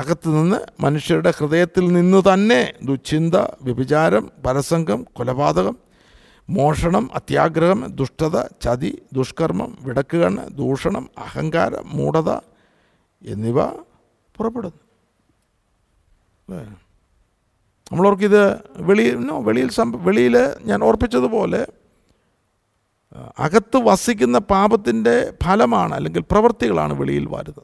അകത്തു 0.00 0.28
നിന്ന് 0.36 0.58
മനുഷ്യരുടെ 0.84 1.30
ഹൃദയത്തിൽ 1.38 1.84
നിന്ന് 1.96 2.20
തന്നെ 2.28 2.60
ദുശ്ചിന്ത 2.88 3.36
വ്യഭിചാരം 3.66 4.24
പരസംഗം 4.44 5.00
കൊലപാതകം 5.18 5.74
മോഷണം 6.56 7.04
അത്യാഗ്രഹം 7.18 7.80
ദുഷ്ടത 7.98 8.38
ചതി 8.64 8.92
ദുഷ്കർമ്മം 9.16 9.70
വിടക്കുകണ് 9.86 10.42
ദൂഷണം 10.60 11.04
അഹങ്കാരം 11.24 11.84
മൂടത 11.98 12.30
എന്നിവ 13.32 13.60
പുറപ്പെടുന്നു 14.36 14.80
നമ്മളോർക്കിത് 17.90 18.42
വെളിയിൽ 18.90 19.16
വെളിയിൽ 19.48 19.70
വെളിയിൽ 20.08 20.36
ഞാൻ 20.70 20.78
ഓർപ്പിച്ചതുപോലെ 20.88 21.60
അകത്ത് 23.46 23.78
വസിക്കുന്ന 23.90 24.38
പാപത്തിൻ്റെ 24.54 25.14
ഫലമാണ് 25.44 25.92
അല്ലെങ്കിൽ 25.98 26.22
പ്രവൃത്തികളാണ് 26.32 26.92
വെളിയിൽ 27.02 27.26
വരുന്നത് 27.36 27.62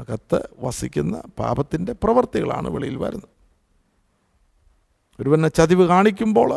അകത്ത് 0.00 0.38
വസിക്കുന്ന 0.64 1.16
പാപത്തിൻ്റെ 1.40 1.92
പ്രവർത്തികളാണ് 2.02 2.68
വെളിയിൽ 2.74 2.96
വരുന്നത് 3.04 3.30
ഒരുവനെ 5.20 5.48
ചതിവ് 5.58 5.84
കാണിക്കുമ്പോൾ 5.92 6.50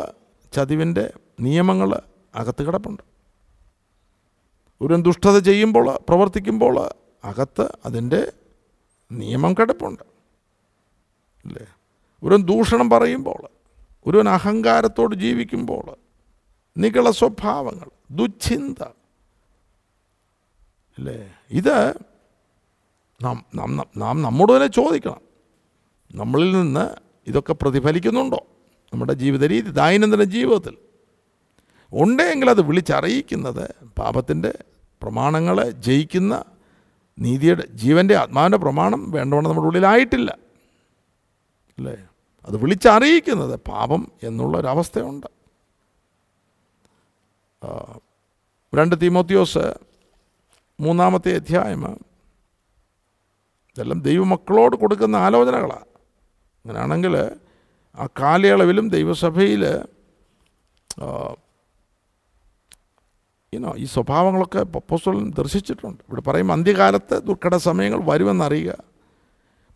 ചതിവിൻ്റെ 0.56 1.04
നിയമങ്ങൾ 1.46 1.90
അകത്ത് 2.40 2.62
കിടപ്പുണ്ട് 2.66 3.04
ഒരുവൻ 4.82 5.00
ദുഷ്ടത 5.08 5.36
ചെയ്യുമ്പോൾ 5.48 5.86
പ്രവർത്തിക്കുമ്പോൾ 6.08 6.76
അകത്ത് 7.30 7.66
അതിൻ്റെ 7.88 8.20
നിയമം 9.20 9.52
കിടപ്പുണ്ട് 9.58 10.04
അല്ലേ 11.46 11.64
ഒരുവൻ 12.24 12.42
ദൂഷണം 12.52 12.88
പറയുമ്പോൾ 12.94 13.42
ഒരുവൻ 14.08 14.28
അഹങ്കാരത്തോട് 14.36 15.14
ജീവിക്കുമ്പോൾ 15.24 15.86
നികള 16.82 17.08
സ്വഭാവങ്ങൾ 17.20 17.88
ദുശ്ചിന്ത 18.18 18.80
അല്ലേ 20.98 21.16
ഇത് 21.60 21.74
നാം 23.24 23.38
നാം 24.02 24.16
നമ്മോട് 24.26 24.50
തന്നെ 24.56 24.68
ചോദിക്കണം 24.78 25.22
നമ്മളിൽ 26.20 26.50
നിന്ന് 26.60 26.84
ഇതൊക്കെ 27.30 27.54
പ്രതിഫലിക്കുന്നുണ്ടോ 27.62 28.40
നമ്മുടെ 28.90 29.14
ജീവിത 29.22 29.46
രീതി 29.52 29.70
ദൈനംദിന 29.80 30.24
ജീവിതത്തിൽ 30.34 30.74
ഉണ്ടെങ്കിൽ 32.02 32.48
അത് 32.54 32.62
വിളിച്ചറിയിക്കുന്നത് 32.68 33.64
പാപത്തിൻ്റെ 34.00 34.52
പ്രമാണങ്ങളെ 35.02 35.66
ജയിക്കുന്ന 35.86 36.34
നീതിയുടെ 37.24 37.64
ജീവൻ്റെ 37.82 38.14
ആത്മാവിൻ്റെ 38.22 38.58
പ്രമാണം 38.64 39.00
വേണ്ടവണ്ണം 39.16 39.48
നമ്മുടെ 39.50 39.68
ഉള്ളിലായിട്ടില്ല 39.70 40.30
അല്ലേ 41.78 41.96
അത് 42.48 42.56
വിളിച്ചറിയിക്കുന്നത് 42.64 43.54
പാപം 43.70 44.02
എന്നുള്ളൊരവസ്ഥയുണ്ട് 44.28 45.28
രണ്ട് 48.78 48.94
തീമോത്തിയോസ് 49.02 49.64
മൂന്നാമത്തെ 50.84 51.30
അധ്യായം 51.40 51.84
ഇതെല്ലാം 53.78 53.98
ദൈവമക്കളോട് 54.06 54.74
കൊടുക്കുന്ന 54.84 55.16
ആലോചനകളാണ് 55.26 55.86
അങ്ങനെയാണെങ്കിൽ 56.62 57.14
ആ 58.02 58.04
കാലയളവിലും 58.20 58.86
ദൈവസഭയിൽ 58.94 59.62
ഈ 63.82 63.84
സ്വഭാവങ്ങളൊക്കെ 63.92 64.62
പപ്പോസ്റ്റലും 64.74 65.26
ദർശിച്ചിട്ടുണ്ട് 65.38 66.00
ഇവിടെ 66.08 66.22
പറയും 66.26 66.48
അന്ത്യകാലത്ത് 66.56 67.16
ദുർഘട 67.28 67.56
സമയങ്ങൾ 67.68 68.00
വരുമെന്നറിയുക 68.10 68.72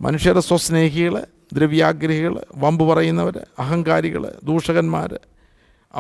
മനുഷ്യരുടെ 0.05 0.43
സ്വസ്നേഹികൾ 0.51 1.15
ദ്രവ്യാഗ്രഹികൾ 1.57 2.35
വമ്പ് 2.65 2.85
പറയുന്നവർ 2.91 3.37
അഹങ്കാരികൾ 3.65 4.23
ദൂഷകന്മാർ 4.49 5.11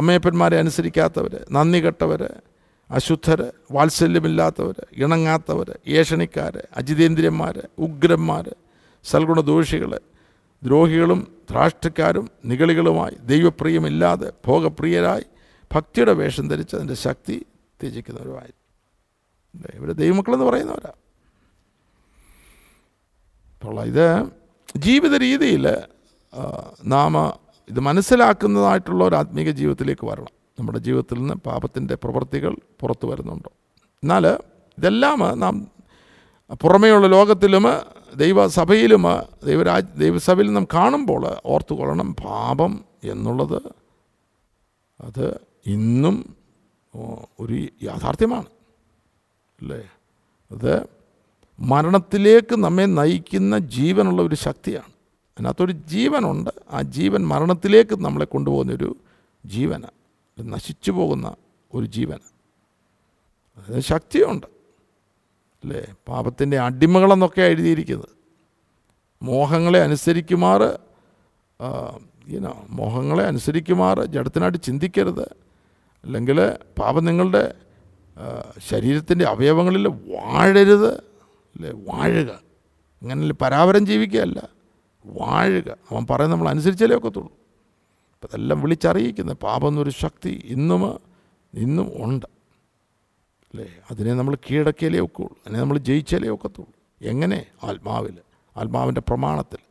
അമ്മയപ്പന്മാരെ 0.00 0.56
അനുസരിക്കാത്തവർ 0.62 1.32
നന്ദി 1.56 1.80
കെട്ടവർ 1.87 2.23
അശുദ്ധർ 2.99 3.40
വാത്സല്യമില്ലാത്തവർ 3.75 4.76
ഇണങ്ങാത്തവർ 5.04 5.68
ഏഷണിക്കാർ 6.00 6.54
അജിതേന്ദ്രിയന്മാർ 6.80 7.56
ഉഗ്രന്മാർ 7.87 8.46
സൽഗുണദോഷികൾ 9.11 9.92
ദ്രോഹികളും 10.66 11.20
ത്രാഷ്ടക്കാരും 11.50 12.26
നികളികളുമായി 12.50 13.16
ദൈവപ്രിയമില്ലാതെ 13.30 14.28
ഭോഗപ്രിയരായി 14.46 15.26
ഭക്തിയുടെ 15.75 16.14
വേഷം 16.20 16.46
ധരിച്ച് 16.50 16.75
അതിൻ്റെ 16.78 16.96
ശക്തി 17.06 17.37
ത്യജിക്കുന്നവരുമായി 17.82 18.52
ഇവരെ 19.78 19.94
ദൈവമക്കളെന്ന് 20.02 20.46
പറയുന്നവരാ 20.50 20.92
അപ്പോൾ 23.56 23.78
ഇത് 23.92 24.06
ജീവിത 24.87 25.14
രീതിയിൽ 25.26 25.66
നാം 26.94 27.12
ഇത് 27.72 27.80
മനസ്സിലാക്കുന്നതായിട്ടുള്ള 27.88 29.02
ഒരു 29.08 29.16
ആത്മീക 29.22 29.50
ജീവിതത്തിലേക്ക് 29.58 30.04
വരണം 30.11 30.32
നമ്മുടെ 30.59 30.80
ജീവിതത്തിൽ 30.87 31.18
നിന്ന് 31.23 31.37
പാപത്തിൻ്റെ 31.49 31.94
പ്രവൃത്തികൾ 32.02 32.52
പുറത്തു 32.80 33.06
വരുന്നുണ്ടോ 33.11 33.50
എന്നാൽ 34.04 34.25
ഇതെല്ലാം 34.78 35.21
നാം 35.44 35.54
പുറമേയുള്ള 36.62 37.06
ലോകത്തിലും 37.16 37.66
ദൈവസഭയിലും 38.23 39.04
ദൈവരാജ് 39.49 39.90
ദൈവസഭയിൽ 40.02 40.50
നാം 40.56 40.66
കാണുമ്പോൾ 40.78 41.23
ഓർത്തുകൊള്ളണം 41.52 42.09
പാപം 42.25 42.73
എന്നുള്ളത് 43.12 43.59
അത് 45.06 45.25
ഇന്നും 45.76 46.16
ഒരു 47.42 47.54
യാഥാർത്ഥ്യമാണ് 47.88 48.50
അല്ലേ 49.62 49.80
അത് 50.54 50.73
മരണത്തിലേക്ക് 51.73 52.54
നമ്മെ 52.64 52.85
നയിക്കുന്ന 52.99 53.54
ജീവനുള്ള 53.76 54.21
ഒരു 54.28 54.37
ശക്തിയാണ് 54.47 54.90
അതിനകത്തൊരു 55.37 55.75
ജീവനുണ്ട് 55.92 56.50
ആ 56.76 56.78
ജീവൻ 56.97 57.21
മരണത്തിലേക്ക് 57.32 57.94
നമ്മളെ 58.06 58.26
കൊണ്ടുപോകുന്നൊരു 58.35 58.88
ജീവനാണ് 59.54 59.92
നശിച്ചു 60.54 60.90
പോകുന്ന 60.96 61.26
ഒരു 61.76 61.87
ജീവൻ 61.96 62.20
അതിന് 63.58 63.82
ശക്തിയുണ്ട് 63.92 64.46
അല്ലേ 65.62 65.82
പാപത്തിൻ്റെ 66.08 66.56
അടിമകളെന്നൊക്കെ 66.66 67.42
എഴുതിയിരിക്കുന്നത് 67.52 68.14
മോഹങ്ങളെ 69.30 69.80
അനുസരിക്കുമാർ 69.87 70.62
ഇനോ 72.37 72.52
മോഹങ്ങളെ 72.78 73.25
അനുസരിക്കുമാർ 73.30 73.96
ജഡത്തിനായിട്ട് 74.14 74.61
ചിന്തിക്കരുത് 74.68 75.26
അല്ലെങ്കിൽ 76.04 76.38
പാപം 76.78 77.02
നിങ്ങളുടെ 77.08 77.44
ശരീരത്തിൻ്റെ 78.70 79.25
അവയവങ്ങളിൽ 79.32 79.84
വാഴരുത് 80.14 80.90
അല്ലേ 81.54 81.70
വാഴുക 81.90 82.30
അങ്ങനെ 83.02 83.37
പരാവരം 83.44 83.82
ജീവിക്കുകയല്ല 83.90 84.40
വാഴുക 85.20 85.68
അവൻ 85.90 86.02
പറയുന്നത് 86.11 86.34
നമ്മൾ 86.37 86.50
അനുസരിച്ചാലേ 86.54 86.96
ഒക്കത്തുള്ളൂ 86.99 87.30
അപ്പം 88.23 88.31
ഇതെല്ലാം 88.33 88.59
വിളിച്ചറിയിക്കുന്നത് 88.64 89.37
പാപം 89.45 89.69
എന്നൊരു 89.73 89.93
ശക്തി 90.02 90.33
ഇന്നും 90.55 90.83
ഇന്നും 91.64 91.87
ഉണ്ട് 92.05 92.29
അല്ലേ 93.49 93.67
അതിനെ 93.93 94.12
നമ്മൾ 94.19 94.35
കീഴടക്കിയാലേ 94.47 95.00
ഒക്കെയുള്ളൂ 95.07 95.35
അതിനെ 95.45 95.59
നമ്മൾ 95.62 95.79
ജയിച്ചാലേ 95.88 96.29
ഒക്കത്തുള്ളൂ 96.37 96.71
എങ്ങനെ 97.12 97.38
ആത്മാവിൽ 97.69 98.14
ആത്മാവിൻ്റെ 98.61 99.02
പ്രമാണത്തിൽ 99.09 99.62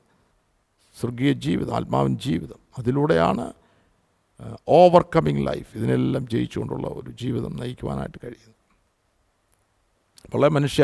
സ്വർഗീയ 0.99 1.31
ജീവിതം 1.45 1.71
ആത്മാവിൻ 1.79 2.13
ജീവിതം 2.27 2.59
അതിലൂടെയാണ് 2.81 3.45
ഓവർകമ്മിങ് 4.79 5.43
ലൈഫ് 5.49 5.71
ഇതിനെല്ലാം 5.79 6.23
ജയിച്ചുകൊണ്ടുള്ള 6.35 6.87
ഒരു 6.99 7.09
ജീവിതം 7.23 7.53
നയിക്കുവാനായിട്ട് 7.63 8.19
കഴിയുന്നത് 8.27 8.55
അപ്പോൾ 10.25 10.43
മനുഷ്യ 10.59 10.83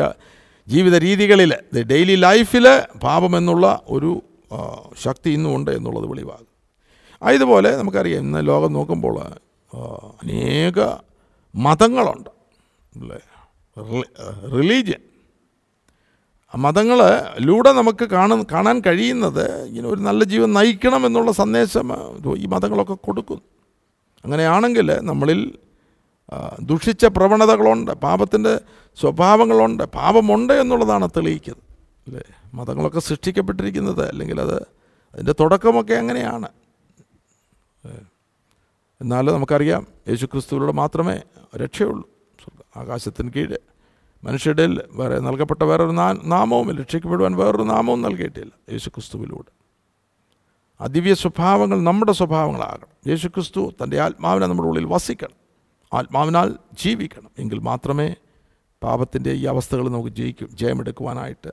ജീവിത 0.74 0.96
രീതികളിൽ 1.08 1.52
ഡെയിലി 1.94 2.16
ലൈഫിൽ 2.28 2.68
പാപമെന്നുള്ള 3.06 3.66
ഒരു 3.96 4.12
ശക്തി 5.06 5.30
ഇന്നുമുണ്ട് 5.38 5.70
എന്നുള്ളത് 5.78 6.06
വെളിവാകും 6.12 6.47
ഇതുപോലെ 7.36 7.70
നമുക്കറിയാം 7.80 8.22
ഇന്ന് 8.28 8.40
ലോകം 8.52 8.70
നോക്കുമ്പോൾ 8.78 9.16
അനേക 9.26 10.78
മതങ്ങളുണ്ട് 11.66 12.30
അല്ലേ 13.00 13.20
റിലീജിയൻ 14.56 15.02
മതങ്ങൾ 16.64 16.98
ലൂടെ 17.46 17.70
നമുക്ക് 17.78 18.04
കാണുന്ന 18.12 18.44
കാണാൻ 18.52 18.76
കഴിയുന്നത് 18.84 19.44
ഇങ്ങനെ 19.68 19.88
ഒരു 19.94 20.00
നല്ല 20.08 20.22
ജീവൻ 20.32 20.50
നയിക്കണം 20.58 21.02
എന്നുള്ള 21.08 21.30
സന്ദേശം 21.42 21.88
ഈ 22.42 22.46
മതങ്ങളൊക്കെ 22.54 22.96
കൊടുക്കുന്നു 23.06 23.44
അങ്ങനെയാണെങ്കിൽ 24.26 24.88
നമ്മളിൽ 25.10 25.40
ദുഷിച്ച 26.70 27.04
പ്രവണതകളുണ്ട് 27.16 27.92
പാപത്തിൻ്റെ 28.06 28.54
സ്വഭാവങ്ങളുണ്ട് 29.00 29.84
പാപമുണ്ട് 29.98 30.54
എന്നുള്ളതാണ് 30.62 31.06
തെളിയിക്കുന്നത് 31.16 31.64
അല്ലേ 32.08 32.24
മതങ്ങളൊക്കെ 32.60 33.02
സൃഷ്ടിക്കപ്പെട്ടിരിക്കുന്നത് 33.08 34.02
അല്ലെങ്കിൽ 34.12 34.38
അത് 34.46 34.56
അതിൻ്റെ 35.14 35.34
തുടക്കമൊക്കെ 35.42 35.94
അങ്ങനെയാണ് 36.02 36.48
എന്നാൽ 39.02 39.26
നമുക്കറിയാം 39.36 39.82
യേശുക്രിസ്തുവിലൂടെ 40.10 40.74
മാത്രമേ 40.82 41.16
രക്ഷയുള്ളൂ 41.62 42.06
ആകാശത്തിന് 42.80 43.30
കീഴ് 43.36 43.58
മനുഷ്യരുടെ 44.26 44.64
വേറെ 44.98 45.16
നൽകപ്പെട്ട 45.26 45.60
വേറൊരു 45.70 45.94
നാമവും 46.34 46.68
രക്ഷിക്കപ്പെടുവാൻ 46.82 47.34
വേറൊരു 47.40 47.66
നാമവും 47.72 48.00
നൽകിയിട്ടില്ല 48.06 48.52
യേശുക്രിസ്തുവിലൂടെ 48.74 48.92
ക്രിസ്തുവിലൂടെ 48.96 49.50
ദിവ്യ 50.94 51.14
സ്വഭാവങ്ങൾ 51.22 51.78
നമ്മുടെ 51.88 52.12
സ്വഭാവങ്ങളാകണം 52.20 52.90
യേശുക്രിസ്തു 53.10 53.62
തൻ്റെ 53.80 53.96
ആത്മാവിനെ 54.06 54.46
നമ്മുടെ 54.50 54.68
ഉള്ളിൽ 54.70 54.86
വസിക്കണം 54.94 55.38
ആത്മാവിനാൽ 55.98 56.48
ജീവിക്കണം 56.82 57.30
എങ്കിൽ 57.42 57.60
മാത്രമേ 57.70 58.08
പാപത്തിൻ്റെ 58.86 59.32
ഈ 59.42 59.44
അവസ്ഥകൾ 59.52 59.84
നമുക്ക് 59.94 60.12
ജയിക്കും 60.20 60.50
ജയമെടുക്കുവാനായിട്ട് 60.60 61.50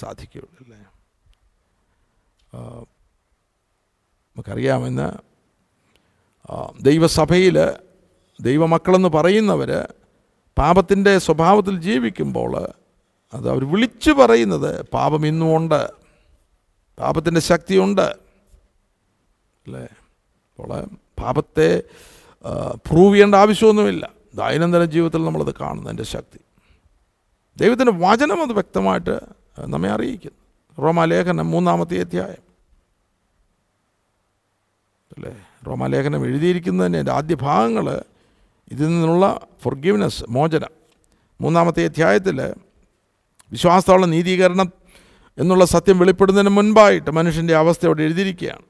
സാധിക്കുകയുള്ളൂ 0.00 0.56
അല്ലേ 0.64 0.80
നമുക്കറിയാമെന്ന് 4.32 5.08
ദൈവസഭയിൽ 6.88 7.56
ദൈവമക്കളെന്ന് 8.48 9.10
പറയുന്നവർ 9.16 9.70
പാപത്തിൻ്റെ 10.60 11.12
സ്വഭാവത്തിൽ 11.26 11.74
ജീവിക്കുമ്പോൾ 11.86 12.52
അത് 13.36 13.46
അവർ 13.52 13.62
വിളിച്ചു 13.72 14.12
പറയുന്നത് 14.20 14.70
പാപം 14.96 15.22
ഇന്നും 15.30 15.50
ഉണ്ട് 15.58 15.80
പാപത്തിൻ്റെ 17.00 17.40
ശക്തിയുണ്ട് 17.50 18.06
അല്ലേ 19.66 19.84
അപ്പോൾ 20.52 20.70
പാപത്തെ 21.20 21.68
പ്രൂവ് 22.86 23.12
ചെയ്യേണ്ട 23.14 23.34
ആവശ്യമൊന്നുമില്ല 23.42 24.04
ദൈനംദിന 24.40 24.84
ജീവിതത്തിൽ 24.94 25.22
നമ്മളത് 25.28 25.52
കാണുന്നതിൻ്റെ 25.62 26.06
ശക്തി 26.14 26.40
ദൈവത്തിൻ്റെ 27.60 27.94
വചനം 28.04 28.40
അത് 28.46 28.52
വ്യക്തമായിട്ട് 28.58 29.16
നമ്മെ 29.74 29.90
അറിയിക്കുന്നു 29.96 30.38
റോമാലേഖനം 30.86 31.46
മൂന്നാമത്തെ 31.54 32.02
അധ്യായം 32.06 32.42
അല്ലേ 35.16 35.32
റോമാലേഖനം 35.68 36.20
എഴുതിയിരിക്കുന്നത് 36.28 36.86
തന്നെ 36.86 37.12
ആദ്യ 37.18 37.36
ഭാഗങ്ങൾ 37.46 37.86
ഇതിൽ 38.72 38.86
നിന്നുള്ള 38.92 39.26
ഫൊർഗീവ്നെസ് 39.62 40.22
മോചനം 40.36 40.72
മൂന്നാമത്തെ 41.42 41.82
അധ്യായത്തിൽ 41.90 42.38
വിശ്വാസത്തോളം 43.54 44.08
നീതീകരണം 44.16 44.68
എന്നുള്ള 45.42 45.64
സത്യം 45.74 45.96
വെളിപ്പെടുന്നതിന് 46.02 46.52
മുൻപായിട്ട് 46.58 47.10
മനുഷ്യൻ്റെ 47.18 47.54
അവസ്ഥ 47.62 47.86
അവിടെ 47.88 48.02
എഴുതിയിരിക്കുകയാണ് 48.06 48.64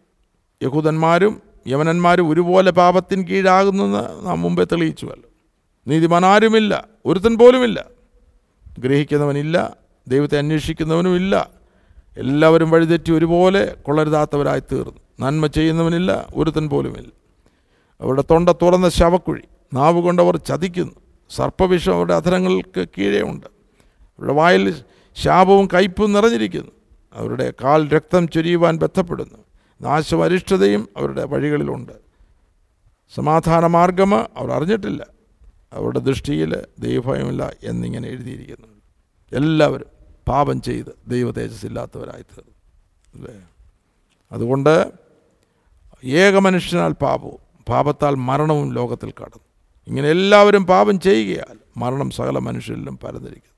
യഹൂദന്മാരും 0.66 1.34
യവനന്മാരും 1.72 2.26
ഒരുപോലെ 2.32 2.70
പാപത്തിൻ 2.80 3.20
കീഴാകുന്നെന്ന് 3.28 4.02
നാം 4.26 4.38
മുമ്പേ 4.44 4.64
അല്ല 4.74 5.24
നീതിമാനാരുമില്ല 5.90 6.72
ഒരുത്തൻ 7.08 7.34
പോലുമില്ല 7.42 7.78
ഗ്രഹിക്കുന്നവനില്ല 8.84 9.56
ദൈവത്തെ 10.12 10.36
അന്വേഷിക്കുന്നവനുമില്ല 10.42 11.34
എല്ലാവരും 12.22 12.68
വഴിതെറ്റി 12.74 13.10
ഒരുപോലെ 13.18 13.62
കൊള്ളരുതാത്തവരായി 13.86 14.62
തീർന്നു 14.72 15.00
നന്മ 15.22 15.46
ചെയ്യുന്നവനില്ല 15.56 16.10
ഒരുത്തൻ 16.40 16.66
പോലുമില്ല 16.72 17.10
അവരുടെ 18.02 18.24
തൊണ്ട 18.32 18.48
തുറന്ന 18.62 18.86
ശവക്കുഴി 18.98 19.44
നാവ് 19.76 20.00
കൊണ്ടവർ 20.06 20.36
ചതിക്കുന്നു 20.48 20.96
സർപ്പവിഷം 21.36 21.94
അവരുടെ 21.98 22.14
അധരങ്ങൾക്ക് 22.18 23.12
ഉണ്ട് 23.32 23.48
അവരുടെ 24.16 24.34
വായിൽ 24.40 24.64
ശാപവും 25.22 25.66
കയ്പും 25.74 26.10
നിറഞ്ഞിരിക്കുന്നു 26.16 26.72
അവരുടെ 27.18 27.46
കാൽ 27.62 27.80
രക്തം 27.94 28.24
ചൊരിയുവാൻ 28.34 28.74
ബന്ധപ്പെടുന്നു 28.82 29.38
നാശം 29.86 30.20
അരിഷ്ടതയും 30.26 30.82
അവരുടെ 30.98 31.22
വഴികളിലുണ്ട് 31.32 31.96
സമാധാന 33.16 33.64
മാർഗം 33.76 34.10
അവർ 34.18 34.50
അറിഞ്ഞിട്ടില്ല 34.56 35.02
അവരുടെ 35.76 36.00
ദൃഷ്ടിയിൽ 36.08 36.52
ദൈവഭയമില്ല 36.86 37.42
എന്നിങ്ങനെ 37.70 38.06
എഴുതിയിരിക്കുന്നു 38.14 38.68
എല്ലാവരും 39.40 39.90
പാപം 40.30 40.56
ചെയ്ത് 40.68 40.92
ദൈവ 41.12 41.28
ഇല്ലാത്തവരായി 41.70 42.24
തീർന്നു 42.32 42.54
അല്ലേ 43.16 43.34
അതുകൊണ്ട് 44.36 44.74
ഏക 46.22 46.34
മനുഷ്യനാൽ 46.46 46.92
പാപവും 47.04 47.40
പാപത്താൽ 47.70 48.14
മരണവും 48.28 48.68
ലോകത്തിൽ 48.78 49.10
കടന്നു 49.20 49.46
ഇങ്ങനെ 49.88 50.08
എല്ലാവരും 50.16 50.64
പാപം 50.72 50.96
ചെയ്യുകയാൽ 51.06 51.56
മരണം 51.82 52.08
സകല 52.18 52.38
മനുഷ്യരിലും 52.48 52.94
പരന്നിരിക്കുന്നു 53.04 53.48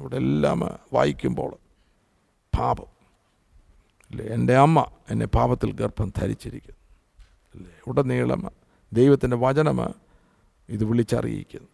ഇവിടെ 0.00 0.16
എല്ലാം 0.24 0.60
വായിക്കുമ്പോൾ 0.96 1.50
പാപം 2.56 2.90
അല്ലേ 4.10 4.24
എൻ്റെ 4.36 4.54
അമ്മ 4.64 4.80
എന്നെ 5.12 5.26
പാപത്തിൽ 5.36 5.70
ഗർഭം 5.80 6.08
ധരിച്ചിരിക്കുന്നു 6.20 6.82
അല്ലേ 7.54 7.72
ഉടനീളം 7.90 8.42
ദൈവത്തിൻ്റെ 8.98 9.38
വചനം 9.44 9.80
ഇത് 10.74 10.84
വിളിച്ചറിയിക്കുന്നു 10.90 11.70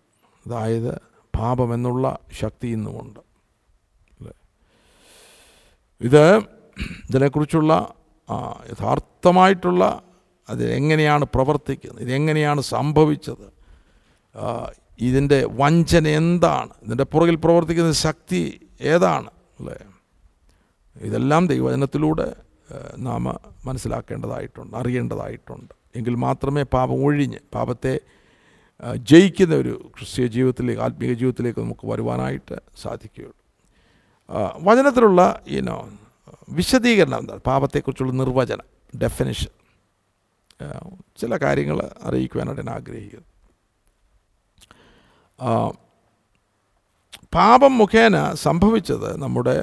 അതായത് 0.46 0.92
പാപമെന്നുള്ള 1.38 2.07
ശക്തി 2.40 2.68
ഇന്നുമുണ്ട് 2.77 3.20
അല്ലേ 4.16 4.33
ഇത് 6.09 6.25
ഇതിനെക്കുറിച്ചുള്ള 7.11 7.72
യഥാർത്ഥമായിട്ടുള്ള 8.72 9.84
അത് 10.52 10.62
എങ്ങനെയാണ് 10.78 11.24
പ്രവർത്തിക്കുന്നത് 11.34 12.02
ഇതെങ്ങനെയാണ് 12.06 12.60
സംഭവിച്ചത് 12.74 13.46
ഇതിൻ്റെ 15.08 15.38
വഞ്ചന 15.60 16.06
എന്താണ് 16.20 16.72
ഇതിൻ്റെ 16.86 17.06
പുറകിൽ 17.12 17.36
പ്രവർത്തിക്കുന്ന 17.44 17.92
ശക്തി 18.06 18.40
ഏതാണ് 18.94 19.30
അല്ലേ 19.58 19.78
ഇതെല്ലാം 21.08 21.42
ദൈവജനത്തിലൂടെ 21.52 22.26
നാം 23.08 23.22
മനസ്സിലാക്കേണ്ടതായിട്ടുണ്ട് 23.68 24.74
അറിയേണ്ടതായിട്ടുണ്ട് 24.80 25.72
എങ്കിൽ 25.98 26.14
മാത്രമേ 26.26 26.62
പാപം 26.74 26.98
ഒഴിഞ്ഞ് 27.06 27.40
പാപത്തെ 27.56 27.94
ജയിക്കുന്ന 29.10 29.54
ഒരു 29.62 29.72
ക്രിസ്തീയ 29.96 30.26
ജീവിതത്തിലേക്ക് 30.36 30.82
ആത്മീയ 30.86 31.14
ജീവിതത്തിലേക്ക് 31.20 31.60
നമുക്ക് 31.64 31.84
വരുവാനായിട്ട് 31.90 32.56
സാധിക്കുകയുള്ളൂ 32.82 33.38
വചനത്തിലുള്ള 34.68 35.22
ഈനോ 35.56 35.76
വിശദീകരണം 36.59 37.18
എന്താണ് 37.22 37.42
പാപത്തെക്കുറിച്ചുള്ള 37.50 38.12
നിർവചനം 38.22 38.68
ഡെഫിനിഷൻ 39.02 39.52
ചില 41.20 41.35
കാര്യങ്ങൾ 41.44 41.78
അറിയിക്കുവാനായിട്ട് 42.09 42.62
ഞാൻ 42.64 42.72
ആഗ്രഹിക്കുന്നു 42.78 43.28
പാപം 47.37 47.72
മുഖേന 47.81 48.16
സംഭവിച്ചത് 48.46 49.09
നമ്മുടെ 49.22 49.57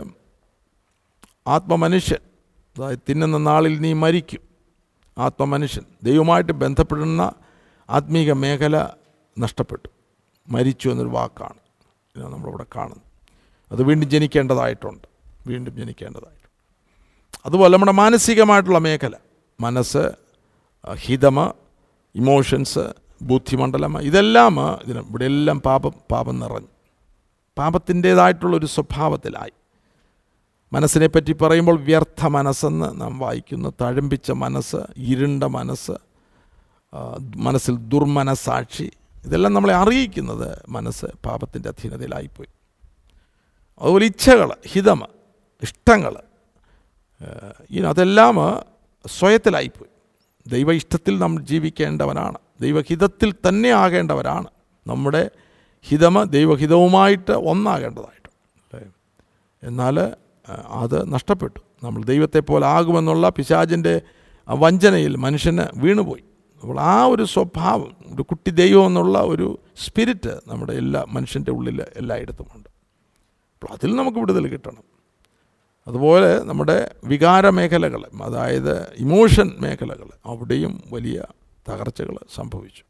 ആത്മമനുഷ്യൻ 1.55 2.21
അതായത് 2.77 3.03
തിന്നുന്ന 3.09 3.37
നാളിൽ 3.49 3.75
നീ 3.85 3.91
മരിക്കും 4.03 4.43
ആത്മമനുഷ്യൻ 5.25 5.85
ദൈവമായിട്ട് 6.07 6.53
ബന്ധപ്പെടുന്ന 6.63 7.23
ആത്മീക 7.97 8.31
മേഖല 8.43 8.77
നഷ്ടപ്പെട്ടു 9.43 9.89
മരിച്ചു 10.55 10.87
എന്നൊരു 10.93 11.13
വാക്കാണ് 11.19 11.59
നമ്മളിവിടെ 12.35 12.67
കാണുന്നത് 12.77 13.07
അത് 13.73 13.81
വീണ്ടും 13.89 14.07
ജനിക്കേണ്ടതായിട്ടുണ്ട് 14.13 15.05
വീണ്ടും 15.49 15.73
ജനിക്കേണ്ടതായി 15.81 16.37
അതുപോലെ 17.47 17.71
നമ്മുടെ 17.75 17.93
മാനസികമായിട്ടുള്ള 18.03 18.79
മേഖല 18.87 19.15
മനസ്സ് 19.65 20.03
ഹിതമ 21.05 21.39
ഇമോഷൻസ് 22.21 22.83
ബുദ്ധിമണ്ഡലം 23.29 23.93
ഇതെല്ലാം 24.09 24.55
ഇതിന് 24.85 25.01
ഇവിടെ 25.09 25.25
എല്ലാം 25.31 25.57
പാപം 25.69 25.93
പാപം 26.11 26.35
നിറഞ്ഞു 26.43 26.71
പാപത്തിൻ്റേതായിട്ടുള്ളൊരു 27.59 28.67
സ്വഭാവത്തിലായി 28.75 29.53
പറ്റി 31.15 31.33
പറയുമ്പോൾ 31.43 31.77
വ്യർത്ഥ 31.87 32.25
മനസ്സെന്ന് 32.37 32.89
നാം 33.01 33.13
വായിക്കുന്ന 33.25 33.69
തഴമ്പിച്ച 33.83 34.31
മനസ്സ് 34.43 34.79
ഇരുണ്ട 35.13 35.45
മനസ്സ് 35.57 35.95
മനസ്സിൽ 37.47 37.75
ദുർമനസാക്ഷി 37.93 38.87
ഇതെല്ലാം 39.27 39.53
നമ്മളെ 39.57 39.73
അറിയിക്കുന്നത് 39.81 40.47
മനസ്സ് 40.75 41.07
പാപത്തിൻ്റെ 41.25 41.69
അധീനതയിലായിപ്പോയി 41.73 42.51
അതുപോലെ 43.81 44.05
ഇച്ഛകൾ 44.11 44.49
ഹിതം 44.71 45.01
ഇഷ്ടങ്ങൾ 45.65 46.13
ഇനി 47.77 47.87
അതെല്ലാം 47.93 48.37
സ്വയത്തിലായിപ്പോയി 49.17 49.91
ദൈവ 50.53 50.69
ഇഷ്ടത്തിൽ 50.79 51.13
നാം 51.23 51.33
ജീവിക്കേണ്ടവനാണ് 51.49 52.37
ദൈവഹിതത്തിൽ 52.63 53.29
തന്നെ 53.45 53.69
ആകേണ്ടവരാണ് 53.83 54.49
നമ്മുടെ 54.91 55.23
ഹിതമ 55.89 56.17
ദൈവഹിതവുമായിട്ട് 56.37 57.35
ഒന്നാകേണ്ടതായിട്ട് 57.51 58.29
അല്ലേ 58.71 58.81
എന്നാൽ 59.69 59.97
അത് 60.83 60.97
നഷ്ടപ്പെട്ടു 61.15 61.59
നമ്മൾ 61.85 62.01
ദൈവത്തെ 62.11 62.39
പോലെ 62.49 62.65
ആകുമെന്നുള്ള 62.75 63.25
പിശാചിൻ്റെ 63.37 63.93
വഞ്ചനയിൽ 64.63 65.13
മനുഷ്യന് 65.25 65.65
വീണുപോയി 65.83 66.25
അപ്പോൾ 66.61 66.77
ആ 66.93 66.97
ഒരു 67.13 67.25
സ്വഭാവം 67.33 67.91
ഒരു 68.13 68.23
കുട്ടി 68.29 68.51
ദൈവം 68.61 68.85
എന്നുള്ള 68.89 69.17
ഒരു 69.33 69.47
സ്പിരിറ്റ് 69.83 70.33
നമ്മുടെ 70.51 70.73
എല്ലാ 70.81 71.01
മനുഷ്യൻ്റെ 71.15 71.51
ഉള്ളിൽ 71.57 71.77
എല്ലായിടത്തും 72.01 72.47
ഉണ്ട് 72.55 72.69
അപ്പോൾ 73.57 73.69
അതിൽ 73.75 73.91
നമുക്ക് 73.99 74.19
വിടുതൽ 74.23 74.45
കിട്ടണം 74.53 74.83
അതുപോലെ 75.89 76.31
നമ്മുടെ 76.49 76.77
വികാര 77.11 77.45
മേഖലകൾ 77.57 78.01
അതായത് 78.29 78.75
ഇമോഷൻ 79.05 79.47
മേഖലകൾ 79.65 80.09
അവിടെയും 80.31 80.73
വലിയ 80.95 81.19
തകർച്ചകൾ 81.69 82.15
സംഭവിച്ചു 82.37 82.83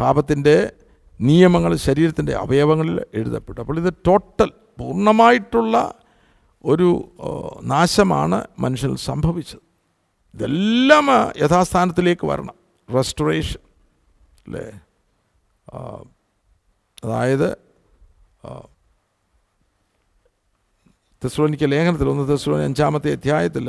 പാപത്തിൻ്റെ 0.00 0.56
നിയമങ്ങൾ 1.28 1.72
ശരീരത്തിൻ്റെ 1.86 2.34
അവയവങ്ങളിൽ 2.44 2.98
എഴുതപ്പെട്ടു 3.20 3.58
അപ്പോൾ 3.62 3.78
ഇത് 3.82 3.90
ടോട്ടൽ 4.08 4.50
പൂർണ്ണമായിട്ടുള്ള 4.80 5.74
ഒരു 6.72 6.90
നാശമാണ് 7.72 8.38
മനുഷ്യൻ 8.64 8.92
സംഭവിച്ചത് 9.10 9.64
ഇതെല്ലാം 10.36 11.06
യഥാസ്ഥാനത്തിലേക്ക് 11.42 12.26
വരണം 12.32 12.56
റെസ്റ്റോറേഷൻ 12.96 13.60
അല്ലേ 14.46 14.64
അതായത് 17.04 17.48
തെസ്ലോനിക്ക 21.22 21.66
ലേഖനത്തിൽ 21.74 22.08
ഒന്ന് 22.14 22.24
തെസ്ലോനി 22.32 22.64
അഞ്ചാമത്തെ 22.70 23.10
അധ്യായത്തിൽ 23.18 23.64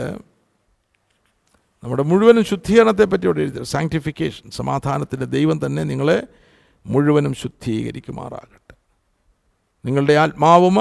നമ്മുടെ 1.84 2.04
മുഴുവനും 2.12 2.44
ശുദ്ധീകരണത്തെ 2.52 3.06
അവിടെ 3.28 3.42
എഴുതി 3.46 3.62
സാങ്ക്ടിഫിക്കേഷൻ 3.76 4.46
സമാധാനത്തിൻ്റെ 4.60 5.28
ദൈവം 5.36 5.58
തന്നെ 5.64 5.84
നിങ്ങളെ 5.92 6.18
മുഴുവനും 6.94 7.34
ശുദ്ധീകരിക്കുമാറാകട്ടെ 7.42 8.76
നിങ്ങളുടെ 9.88 10.16
ആത്മാവും 10.24 10.78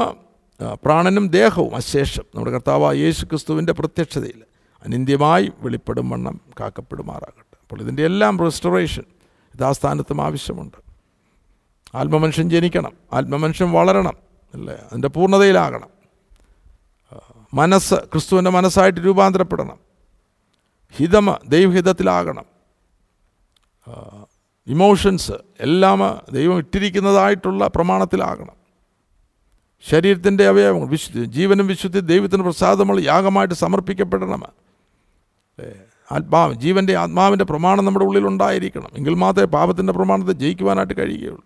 പ്രാണനും 0.84 1.24
ദേഹവും 1.40 1.72
അശേഷം 1.80 2.24
നമ്മുടെ 2.34 2.52
കർത്താവ് 2.54 2.88
യേശു 3.04 3.24
ക്രിസ്തുവിൻ്റെ 3.30 3.72
പ്രത്യക്ഷതയിൽ 3.80 4.40
അനിന്ത്യമായി 4.86 5.46
വെളിപ്പെടും 5.64 6.06
വണ്ണം 6.12 6.36
കാക്കപ്പെടുമാറാകട്ടെ 6.60 7.56
അപ്പോൾ 7.64 7.78
ഇതിൻ്റെ 7.84 8.02
എല്ലാം 8.10 8.34
റെസ്റ്റോറേഷൻ 8.46 9.06
യഥാസ്ഥാനത്തും 9.54 10.18
ആവശ്യമുണ്ട് 10.26 10.78
ആത്മമനുഷ്യൻ 12.00 12.48
ജനിക്കണം 12.54 12.94
ആത്മമനുഷ്യൻ 13.18 13.68
വളരണം 13.78 14.16
അല്ലേ 14.56 14.76
അതിൻ്റെ 14.88 15.10
പൂർണ്ണതയിലാകണം 15.16 15.90
മനസ്സ് 17.60 17.96
ക്രിസ്തുവിൻ്റെ 18.12 18.52
മനസ്സായിട്ട് 18.56 19.00
രൂപാന്തരപ്പെടണം 19.06 19.78
ഹിതമ 20.98 21.30
ദൈവഹിതത്തിലാകണം 21.54 22.46
ഇമോഷൻസ് 24.74 25.36
എല്ലാം 25.66 26.00
ദൈവം 26.36 26.56
ഇട്ടിരിക്കുന്നതായിട്ടുള്ള 26.62 27.64
പ്രമാണത്തിലാകണം 27.76 28.56
ശരീരത്തിൻ്റെ 29.90 30.44
അവയവങ്ങൾ 30.52 30.88
വിശുദ്ധി 30.94 31.22
ജീവനും 31.36 31.66
വിശുദ്ധി 31.72 32.00
ദൈവത്തിന് 32.12 32.44
പ്രസാദമുള്ള 32.48 33.00
യാഗമായിട്ട് 33.10 33.56
സമർപ്പിക്കപ്പെടണം 33.64 34.42
ആത്മാവ് 36.16 36.52
ജീവൻ്റെ 36.64 36.92
ആത്മാവിൻ്റെ 37.02 37.46
പ്രമാണം 37.50 37.84
നമ്മുടെ 37.86 38.04
ഉള്ളിൽ 38.08 38.24
ഉണ്ടായിരിക്കണം 38.32 38.90
എങ്കിൽ 38.98 39.14
മാത്രമേ 39.24 39.48
പാപത്തിൻ്റെ 39.56 39.92
പ്രമാണത്തെ 39.98 40.34
ജയിക്കുവാനായിട്ട് 40.42 40.96
കഴിയുകയുള്ളൂ 41.00 41.44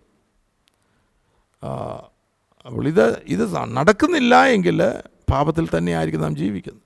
അപ്പോൾ 2.67 2.85
ഇത് 2.93 3.01
ഇത് 3.35 3.43
നടക്കുന്നില്ല 3.77 4.35
എങ്കിൽ 4.57 4.79
പാപത്തിൽ 5.33 5.65
തന്നെയായിരിക്കും 5.75 6.23
നാം 6.25 6.35
ജീവിക്കുന്നത് 6.41 6.81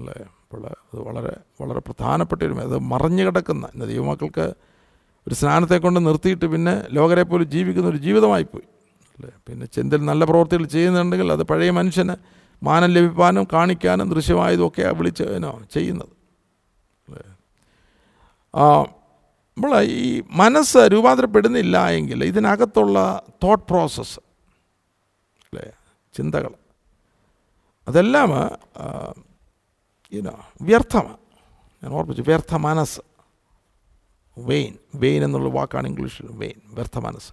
അല്ലേ 0.00 0.16
അപ്പോൾ 0.44 0.62
അത് 0.70 1.00
വളരെ 1.08 1.32
വളരെ 1.60 1.80
പ്രധാനപ്പെട്ട 1.86 2.40
ഒരു 2.48 2.54
അത് 2.68 2.76
മറഞ്ഞു 2.92 3.22
കിടക്കുന്ന 3.28 3.64
എൻ്റെ 3.72 3.86
ദൈവമക്കൾക്ക് 3.90 4.46
ഒരു 5.26 5.34
സ്നാനത്തെ 5.40 5.76
കൊണ്ട് 5.84 5.98
നിർത്തിയിട്ട് 6.08 6.46
പിന്നെ 6.54 6.74
ലോകരെ 6.98 7.24
പോലും 7.30 7.48
ജീവിക്കുന്ന 7.54 7.88
ഒരു 7.94 8.00
ജീവിതമായി 8.06 8.46
പോയി 8.52 8.66
അല്ലേ 9.16 9.30
പിന്നെ 9.46 9.66
ചെന്തൽ 9.76 10.00
നല്ല 10.10 10.24
പ്രവൃത്തികൾ 10.30 10.64
ചെയ്യുന്നുണ്ടെങ്കിൽ 10.76 11.28
അത് 11.36 11.42
പഴയ 11.50 11.70
മനുഷ്യന് 11.80 12.16
മാനം 12.68 12.90
ലഭിക്കാനും 12.96 13.44
കാണിക്കാനും 13.54 14.08
ദൃശ്യമായതും 14.14 14.64
ഒക്കെ 14.68 14.86
വിളിച്ച് 15.00 15.24
ചെയ്യുന്നത് 15.76 16.12
അല്ലേ 17.08 17.24
നമ്മൾ 19.54 19.72
ഈ 20.06 20.10
മനസ്സ് 20.42 20.82
രൂപാന്തരപ്പെടുന്നില്ല 20.94 21.78
എങ്കിൽ 22.00 22.20
ഇതിനകത്തുള്ള 22.30 23.00
തോട്ട് 23.44 23.64
പ്രോസസ്സ് 23.70 24.18
അല്ലേ 25.48 25.66
ചിന്തകൾ 26.18 26.52
അതെല്ലാം 27.90 28.30
ഇനോ 30.18 30.34
വ്യർത്ഥമാണ് 30.68 31.18
ഞാൻ 31.82 31.92
ഓർപ്പിച്ചു 31.98 32.24
വ്യർത്ഥ 32.28 32.54
മനസ്സ് 32.68 33.00
വെയിൻ 34.48 34.74
വെയിൻ 35.02 35.22
എന്നുള്ള 35.26 35.48
വാക്കാണ് 35.58 35.86
ഇംഗ്ലീഷിൽ 35.92 36.26
വെയിൻ 36.42 36.58
വ്യർത്ഥ 36.76 36.98
മനസ്സ് 37.06 37.32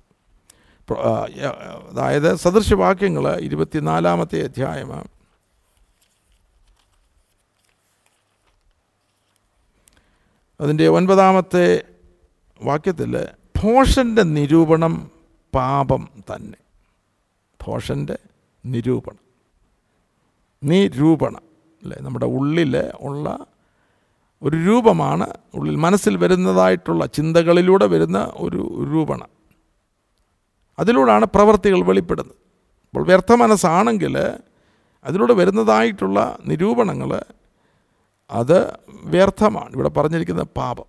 അതായത് 1.92 2.30
സദൃശ്യവാക്യങ്ങൾ 2.44 3.26
ഇരുപത്തിനാലാമത്തെ 3.48 4.40
അധ്യായം 4.48 4.92
അതിൻ്റെ 10.64 10.86
ഒൻപതാമത്തെ 10.98 11.66
വാക്യത്തിൽ 12.70 13.14
ഭോഷൻ്റെ 13.60 14.24
നിരൂപണം 14.38 14.96
പാപം 15.58 16.04
തന്നെ 16.32 16.60
ഭോഷൻ്റെ 17.64 18.18
നിരൂപണം 18.74 19.18
നിരൂപണം 20.72 21.44
അല്ലേ 21.84 21.98
നമ്മുടെ 22.06 22.28
ഉള്ളിൽ 22.38 22.74
ഉള്ള 23.08 23.26
ഒരു 24.48 24.58
രൂപമാണ് 24.66 25.26
ഉള്ളിൽ 25.58 25.76
മനസ്സിൽ 25.86 26.14
വരുന്നതായിട്ടുള്ള 26.24 27.04
ചിന്തകളിലൂടെ 27.18 27.86
വരുന്ന 27.94 28.20
ഒരു 28.46 28.62
രൂപണം 28.92 29.30
അതിലൂടെയാണ് 30.82 31.26
പ്രവൃത്തികൾ 31.36 31.80
വെളിപ്പെടുന്നത് 31.90 32.38
അപ്പോൾ 32.90 33.04
വ്യർത്ഥ 33.10 33.32
മനസ്സാണെങ്കിൽ 33.44 34.16
അതിലൂടെ 35.08 35.34
വരുന്നതായിട്ടുള്ള 35.40 36.20
നിരൂപണങ്ങൾ 36.50 37.12
അത് 38.40 38.58
വ്യർത്ഥമാണ് 39.14 39.72
ഇവിടെ 39.78 39.92
പറഞ്ഞിരിക്കുന്ന 39.98 40.44
പാപം 40.60 40.88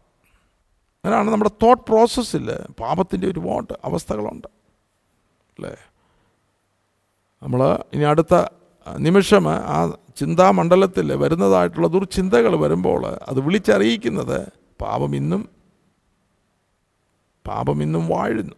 അങ്ങനെയാണ് 1.04 1.28
നമ്മുടെ 1.35 1.52
തോട്ട് 1.62 1.85
പ്രോസസ്സിൽ 1.90 2.46
പാപത്തിൻ്റെ 2.80 3.26
ഒരുപാട് 3.33 3.72
അവസ്ഥകളുണ്ട് 3.88 4.48
അല്ലേ 5.56 5.74
നമ്മൾ 7.44 7.61
ഇനി 7.96 8.04
അടുത്ത 8.14 8.35
നിമിഷം 9.07 9.45
ആ 9.77 9.79
ചിന്താമണ്ഡലത്തിൽ 10.21 11.09
വരുന്നതായിട്ടുള്ള 11.23 11.88
ദുർചിന്തകൾ 11.95 12.53
വരുമ്പോൾ 12.64 13.03
അത് 13.31 13.38
വിളിച്ചറിയിക്കുന്നത് 13.47 14.37
പാപം 14.83 15.12
ഇന്നും 15.21 15.43
പാപം 17.49 17.79
ഇന്നും 17.87 18.05
വാഴുന്നു 18.12 18.57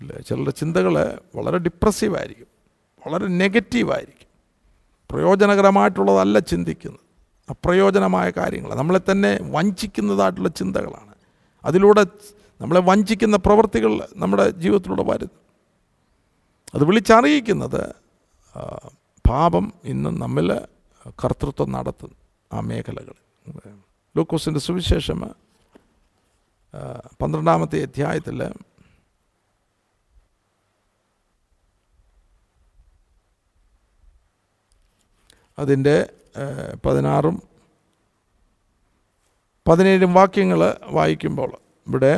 അല്ലേ 0.00 0.16
ചിലരുടെ 0.28 0.52
ചിന്തകൾ 0.60 0.94
വളരെ 1.38 1.58
ഡിപ്രസീവായിരിക്കും 1.66 2.48
വളരെ 3.04 3.26
നെഗറ്റീവായിരിക്കും 3.42 4.22
പ്രയോജനകരമായിട്ടുള്ളതല്ല 5.10 6.38
ചിന്തിക്കുന്നത് 6.52 7.02
അപ്രയോജനമായ 7.52 8.28
കാര്യങ്ങൾ 8.40 8.70
നമ്മളെ 8.80 9.00
തന്നെ 9.10 9.32
വഞ്ചിക്കുന്നതായിട്ടുള്ള 9.56 10.50
ചിന്തകളാണ് 10.60 11.12
അതിലൂടെ 11.68 12.02
നമ്മളെ 12.62 12.80
വഞ്ചിക്കുന്ന 12.90 13.36
പ്രവൃത്തികൾ 13.46 13.92
നമ്മുടെ 14.22 14.44
ജീവിതത്തിലൂടെ 14.64 15.04
വരുന്നു 15.10 15.36
അത് 16.76 16.82
വിളിച്ചറിയിക്കുന്നത് 16.90 17.82
പാപം 19.28 19.66
ഇന്ന് 19.92 20.10
നമ്മൾ 20.22 20.46
കർത്തൃത്വം 21.22 21.68
നടത്തും 21.76 22.12
ആ 22.56 22.60
മേഖലകൾ 22.68 23.16
ലൂക്കോസിൻ്റെ 24.16 24.60
സുവിശേഷം 24.66 25.20
പന്ത്രണ്ടാമത്തെ 27.20 27.78
അധ്യായത്തിൽ 27.88 28.38
അതിൻ്റെ 35.64 35.96
പതിനാറും 36.84 37.36
പതിനേഴും 39.68 40.10
വാക്യങ്ങൾ 40.18 40.60
വായിക്കുമ്പോൾ 40.96 41.52
ഇവിടെ 41.88 42.12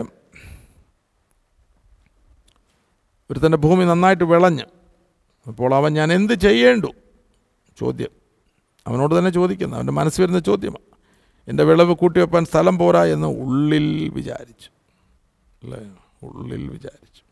തൻ്റെ 3.45 3.59
ഭൂമി 3.67 3.85
നന്നായിട്ട് 3.91 4.27
വിളഞ്ഞ് 4.33 4.65
അപ്പോൾ 5.51 5.71
അവൻ 5.79 5.91
ഞാൻ 6.01 6.09
എന്ത് 6.19 6.35
ചെയ്യേണ്ടു 6.47 6.91
ചോദ്യം 7.81 8.13
അവനോട് 8.89 9.13
തന്നെ 9.19 9.31
ചോദിക്കുന്നു 9.39 9.75
അവൻ്റെ 9.79 9.95
മനസ്സ് 10.01 10.19
വരുന്ന 10.23 10.41
ചോദ്യമാണ് 10.49 10.87
എൻ്റെ 11.51 11.65
വിളവ് 11.69 11.93
കൂട്ടിവെപ്പാൻ 12.01 12.45
സ്ഥലം 12.51 12.75
പോരാ 12.83 13.03
എന്ന് 13.15 13.29
ഉള്ളിൽ 13.43 13.87
വിചാരിച്ചു 14.19 14.69
അല്ലേ 15.63 15.81
ഉള്ളിൽ 16.29 16.63
വിചാരിച്ചു 16.75 17.23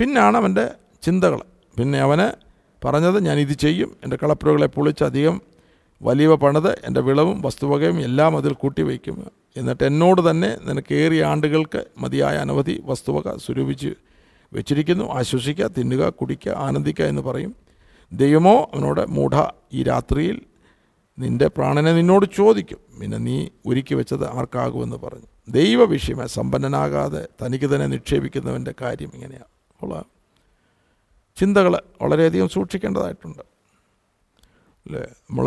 പിന്നാണ് 0.00 0.36
അവൻ്റെ 0.42 0.64
ചിന്തകൾ 1.06 1.40
പിന്നെ 1.78 1.98
അവന് 2.06 2.26
പറഞ്ഞത് 2.84 3.18
ഞാൻ 3.28 3.36
ഇത് 3.44 3.54
ചെയ്യും 3.64 3.90
എൻ്റെ 4.04 4.16
കളപ്പുരകളെ 4.22 4.68
പൊളിച്ച് 4.76 5.04
അധികം 5.10 5.36
വലിയവ 6.06 6.32
പണിത് 6.42 6.70
എൻ്റെ 6.86 7.00
വിളവും 7.08 7.38
വസ്തുവകയും 7.46 7.96
എല്ലാം 8.08 8.32
അതിൽ 8.40 8.52
കൂട്ടിവയ്ക്കും 8.62 9.16
എന്നിട്ട് 9.60 9.84
എന്നോട് 9.90 10.20
തന്നെ 10.28 10.50
നിനക്ക് 10.68 10.92
ഏറിയ 11.04 11.22
ആണ്ടുകൾക്ക് 11.30 11.80
മതിയായ 12.02 12.34
അനവധി 12.44 12.76
വസ്തുവക 12.90 13.30
സ്വരൂപിച്ച് 13.44 13.90
വെച്ചിരിക്കുന്നു 14.56 15.04
ആശ്വസിക്കുക 15.20 15.66
തിന്നുക 15.76 16.04
കുടിക്കുക 16.20 16.52
ആനന്ദിക്കുക 16.66 17.06
എന്ന് 17.12 17.22
പറയും 17.30 17.52
ദൈവമോ 18.20 18.54
അവനോട് 18.72 19.02
മൂഢ 19.16 19.32
ഈ 19.78 19.80
രാത്രിയിൽ 19.90 20.36
നിന്റെ 21.22 21.46
പ്രാണനെ 21.56 21.92
നിന്നോട് 21.98 22.24
ചോദിക്കും 22.38 22.80
പിന്നെ 22.98 23.18
നീ 23.28 23.34
ഒരുക്കി 23.68 23.94
വെച്ചത് 24.00 24.24
ആർക്കാകുമെന്ന് 24.36 24.98
പറഞ്ഞു 25.06 25.28
ദൈവ 25.58 25.82
വിഷയമായി 25.92 26.30
സമ്പന്നനാകാതെ 26.38 27.22
തനിക്ക് 27.40 27.68
തന്നെ 27.72 27.86
നിക്ഷേപിക്കുന്നവൻ്റെ 27.94 28.72
കാര്യം 28.82 29.10
ഇങ്ങനെയാണ് 29.16 29.50
അപ്പോൾ 29.74 29.92
ചിന്തകൾ 31.40 31.72
വളരെയധികം 32.02 32.48
സൂക്ഷിക്കേണ്ടതായിട്ടുണ്ട് 32.54 33.42
അല്ലേ 34.86 35.04
നമ്മൾ 35.28 35.46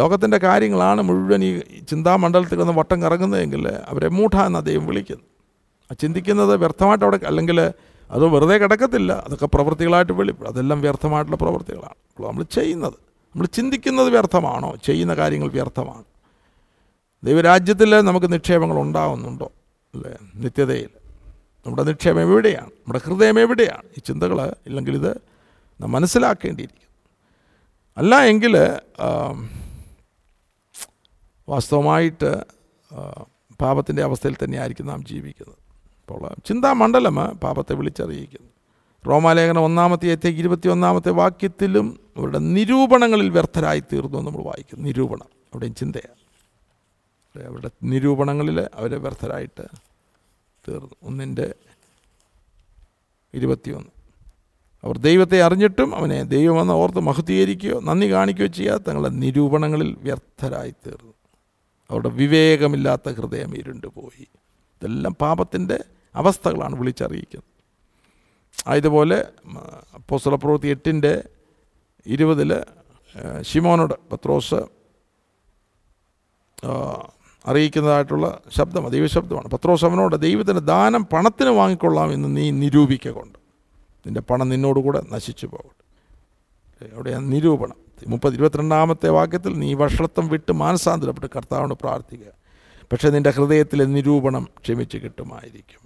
ലോകത്തിൻ്റെ 0.00 0.38
കാര്യങ്ങളാണ് 0.48 1.00
മുഴുവൻ 1.08 1.42
ഈ 1.46 1.50
ചിന്താമണ്ഡലത്തിൽ 1.90 2.58
നിന്ന് 2.62 2.74
വട്ടം 2.80 2.98
കറങ്ങുന്നതെങ്കിൽ 3.04 3.64
അവരെ 3.92 4.08
മൂഢ 4.18 4.30
എന്ന് 4.50 4.60
ദൈവം 4.68 4.84
വിളിക്കുന്നത് 4.90 5.98
ചിന്തിക്കുന്നത് 6.02 6.52
വ്യർത്ഥമായിട്ട് 6.62 7.04
അവിടെ 7.06 7.18
അല്ലെങ്കിൽ 7.30 7.58
അത് 8.16 8.24
വെറുതെ 8.34 8.56
കിടക്കത്തില്ല 8.62 9.12
അതൊക്കെ 9.26 9.46
പ്രവൃത്തികളായിട്ട് 9.54 10.14
വെളിപ്പെടും 10.20 10.48
അതെല്ലാം 10.52 10.78
വ്യർത്ഥമായിട്ടുള്ള 10.84 11.38
പ്രവൃത്തികളാണ് 11.44 11.98
നമ്മൾ 12.30 12.44
ചെയ്യുന്നത് 12.56 12.98
നമ്മൾ 13.30 13.46
ചിന്തിക്കുന്നത് 13.58 14.08
വ്യർത്ഥമാണോ 14.14 14.70
ചെയ്യുന്ന 14.86 15.12
കാര്യങ്ങൾ 15.20 15.48
വ്യർത്ഥമാണ് 15.56 16.06
ദൈവരാജ്യത്തിൽ 17.26 17.92
നമുക്ക് 18.08 18.28
നിക്ഷേപങ്ങൾ 18.34 18.76
ഉണ്ടാവുന്നുണ്ടോ 18.86 19.48
അല്ലേ 19.94 20.12
നിത്യതയിൽ 20.44 20.90
നമ്മുടെ 21.64 21.82
നിക്ഷേപം 21.88 22.20
എവിടെയാണ് 22.26 22.70
നമ്മുടെ 22.80 23.00
ഹൃദയം 23.06 23.36
എവിടെയാണ് 23.44 23.86
ഈ 23.98 24.02
ചിന്തകൾ 24.08 24.38
ഇല്ലെങ്കിൽ 24.68 24.94
ഇത് 25.00 25.12
മനസ്സിലാക്കേണ്ടിയിരിക്കും 25.96 26.88
അല്ല 28.00 28.14
എങ്കിൽ 28.32 28.54
വാസ്തവമായിട്ട് 31.52 32.30
പാപത്തിൻ്റെ 33.62 34.02
അവസ്ഥയിൽ 34.08 34.36
തന്നെയായിരിക്കും 34.42 34.88
നാം 34.92 35.00
ജീവിക്കുന്നത് 35.10 35.61
അപ്പോൾ 36.02 36.22
ചിന്താമണ്ഡലമ 36.48 37.20
പാപത്തെ 37.44 37.72
വിളിച്ചറിയിക്കുന്നു 37.80 38.48
റോമാലേഖനം 39.10 39.62
ഒന്നാമത്തെ 39.68 40.06
ഏറ്റവും 40.14 40.36
ഇരുപത്തി 40.40 40.68
ഒന്നാമത്തെ 40.74 41.12
വാക്യത്തിലും 41.20 41.86
അവരുടെ 42.18 42.40
നിരൂപണങ്ങളിൽ 42.56 43.28
വ്യർത്ഥരായി 43.36 43.82
തീർന്നു 43.92 44.18
നമ്മൾ 44.26 44.42
വായിക്കുന്നു 44.50 44.84
നിരൂപണം 44.88 45.28
അവിടെയും 45.52 45.74
ചിന്തയാണ് 45.80 46.12
അവരുടെ 47.50 47.70
നിരൂപണങ്ങളിൽ 47.92 48.58
അവരെ 48.78 48.98
വ്യർത്ഥരായിട്ട് 49.04 49.64
തീർന്നു 50.66 50.96
ഒന്നിൻ്റെ 51.08 51.48
ഇരുപത്തിയൊന്ന് 53.38 53.90
അവർ 54.86 54.96
ദൈവത്തെ 55.08 55.38
അറിഞ്ഞിട്ടും 55.46 55.90
അവനെ 55.98 56.16
ദൈവമെന്ന് 56.34 56.74
ഓർത്ത് 56.82 57.00
മഹുദ്ധീകരിക്കുകയോ 57.08 57.76
നന്ദി 57.88 58.06
കാണിക്കുകയോ 58.14 58.50
ചെയ്യാതെ 58.56 58.82
തങ്ങളുടെ 58.86 59.10
നിരൂപണങ്ങളിൽ 59.22 59.90
വ്യർത്ഥരായി 60.06 60.72
തീർന്നു 60.84 61.12
അവരുടെ 61.90 62.10
വിവേകമില്ലാത്ത 62.20 63.08
ഹൃദയം 63.18 63.52
ഇരുണ്ടുപോയി 63.60 64.26
ഇതെല്ലാം 64.82 65.14
പാപത്തിൻ്റെ 65.24 65.78
അവസ്ഥകളാണ് 66.20 66.74
വിളിച്ചറിയിക്കുന്നത് 66.80 67.48
ആയതുപോലെ 68.70 69.18
പോസ്തല 70.08 70.36
പ്രവൃത്തി 70.42 70.68
എട്ടിൻ്റെ 70.74 71.12
ഇരുപതിൽ 72.14 72.50
ഷിമോനോട് 73.50 73.94
പത്രോസ് 74.10 74.60
അറിയിക്കുന്നതായിട്ടുള്ള 77.50 78.26
ശബ്ദം 78.56 78.84
ദൈവശബ്ദമാണ് 78.94 79.48
പത്രോസ് 79.54 79.84
അവനോട് 79.88 80.16
ദൈവത്തിൻ്റെ 80.26 80.62
ദാനം 80.74 81.02
പണത്തിന് 81.12 81.52
വാങ്ങിക്കൊള്ളാം 81.60 82.10
എന്ന് 82.16 82.28
നീ 82.38 82.44
നിരൂപിക്ക 82.64 83.08
നിൻ്റെ 84.06 84.22
പണം 84.28 84.46
നിന്നോടുകൂടെ 84.52 85.00
നശിച്ചു 85.14 85.46
പോകട്ടെ 85.54 85.80
എവിടെയാണ് 86.94 87.26
നിരൂപണം 87.34 87.78
മുപ്പത് 88.12 88.34
ഇരുപത്തിരണ്ടാമത്തെ 88.36 89.08
വാക്യത്തിൽ 89.16 89.52
നീ 89.64 89.68
വഷളത്വം 89.80 90.26
വിട്ട് 90.32 90.52
മാനസാന്തരപ്പെട്ട് 90.62 91.28
കർത്താവിനോട് 91.34 91.76
പ്രാർത്ഥിക്കുക 91.82 92.32
പക്ഷെ 92.92 93.08
നിൻ്റെ 93.14 93.30
ഹൃദയത്തിലെ 93.36 93.84
നിരൂപണം 93.96 94.44
ക്ഷമിച്ച് 94.62 94.96
കിട്ടുമായിരിക്കും 95.02 95.78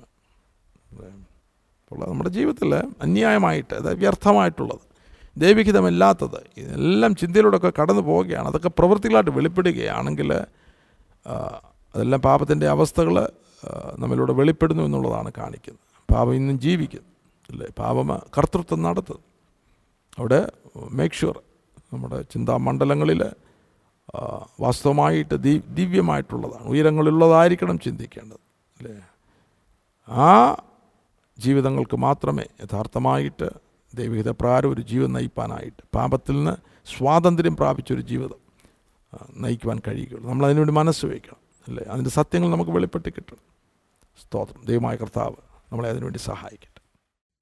അപ്പോൾ 1.91 1.99
നമ്മുടെ 2.11 2.31
ജീവിതത്തിൽ 2.37 2.71
അന്യായമായിട്ട് 3.05 3.75
അത് 3.81 3.89
വ്യർത്ഥമായിട്ടുള്ളത് 4.03 4.83
ദൈവികിതമല്ലാത്തത് 5.43 6.41
ഇതെല്ലാം 6.63 7.13
ചിന്തയിലൂടെയൊക്കെ 7.21 7.71
കടന്നു 7.79 8.03
പോവുകയാണ് 8.09 8.47
അതൊക്കെ 8.53 8.71
പ്രവൃത്തികളായിട്ട് 8.79 9.33
വെളിപ്പെടുകയാണെങ്കിൽ 9.39 10.31
അതെല്ലാം 11.95 12.23
പാപത്തിൻ്റെ 12.29 12.67
അവസ്ഥകൾ 12.75 13.17
നമ്മളിലൂടെ 14.03 14.35
വെളിപ്പെടുന്നു 14.41 14.83
എന്നുള്ളതാണ് 14.89 15.31
കാണിക്കുന്നത് 15.41 15.85
പാപം 16.15 16.35
ഇന്നും 16.41 16.57
ജീവിക്കുന്നു 16.67 17.11
അല്ലേ 17.53 17.69
പാപം 17.83 18.09
കർത്തൃത്വം 18.37 18.83
നടത്തുന്നു 18.89 19.25
അവിടെ 20.21 20.41
മേക്ക് 20.99 21.19
ഷുവർ 21.21 21.39
നമ്മുടെ 21.95 22.19
ചിന്താമണ്ഡലങ്ങളിൽ 22.35 23.23
വാസ്തവമായിട്ട് 24.65 25.37
ദീ 25.47 25.53
ദിവ്യമായിട്ടുള്ളതാണ് 25.79 26.67
ഉയരങ്ങളുള്ളതായിരിക്കണം 26.73 27.77
ചിന്തിക്കേണ്ടത് 27.87 28.43
അല്ലേ 28.79 28.95
ആ 30.27 30.31
ജീവിതങ്ങൾക്ക് 31.45 31.97
മാത്രമേ 32.07 32.47
യഥാർത്ഥമായിട്ട് 32.65 33.49
ദൈവികത 33.99 34.31
പ്രാരം 34.41 34.69
ഒരു 34.75 34.83
ജീവിതം 34.91 35.13
നയിപ്പാനായിട്ട് 35.17 35.83
പാപത്തിൽ 35.97 36.37
നിന്ന് 36.39 36.55
സ്വാതന്ത്ര്യം 36.93 37.55
പ്രാപിച്ചൊരു 37.61 38.03
ജീവിതം 38.11 38.41
നയിക്കുവാൻ 39.45 39.79
കഴിയുകയുള്ളൂ 39.87 40.27
നമ്മൾ 40.31 40.45
അതിനുവേണ്ടി 40.49 40.75
മനസ്സ് 40.81 41.05
വയ്ക്കണം 41.13 41.41
അല്ലേ 41.69 41.85
അതിൻ്റെ 41.93 42.13
സത്യങ്ങൾ 42.19 42.49
നമുക്ക് 42.55 42.73
വെളിപ്പെട്ട് 42.77 43.09
കിട്ടണം 43.17 43.45
സ്തോത്രം 44.23 44.61
ദൈവമായ 44.71 44.97
കർത്താവ് 45.03 45.39
നമ്മളെ 45.73 45.89
അതിനുവേണ്ടി 45.95 46.23
സഹായിക്കട്ടെ 46.31 46.73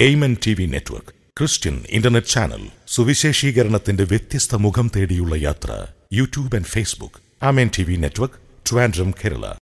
എയ്മൻ 0.07 0.33
T 0.47 0.53
V 0.61 0.67
network 0.77 1.15
Christian 1.41 1.77
internet 1.99 2.33
channel 2.35 2.65
സുവിശേഷീകരണത്തിന്റെ 2.95 4.05
വ്യത്യസ്ത 4.13 4.57
മുഖം 4.67 4.87
തേടിയുള്ള 4.97 5.35
യാത്ര 5.47 5.71
YouTube 6.19 6.55
and 6.59 6.67
Facebook. 6.77 7.15
I'm 7.41 7.57
NTV 7.57 7.99
Network, 7.99 8.39
Trivandrum, 8.65 9.13
Kerala. 9.21 9.53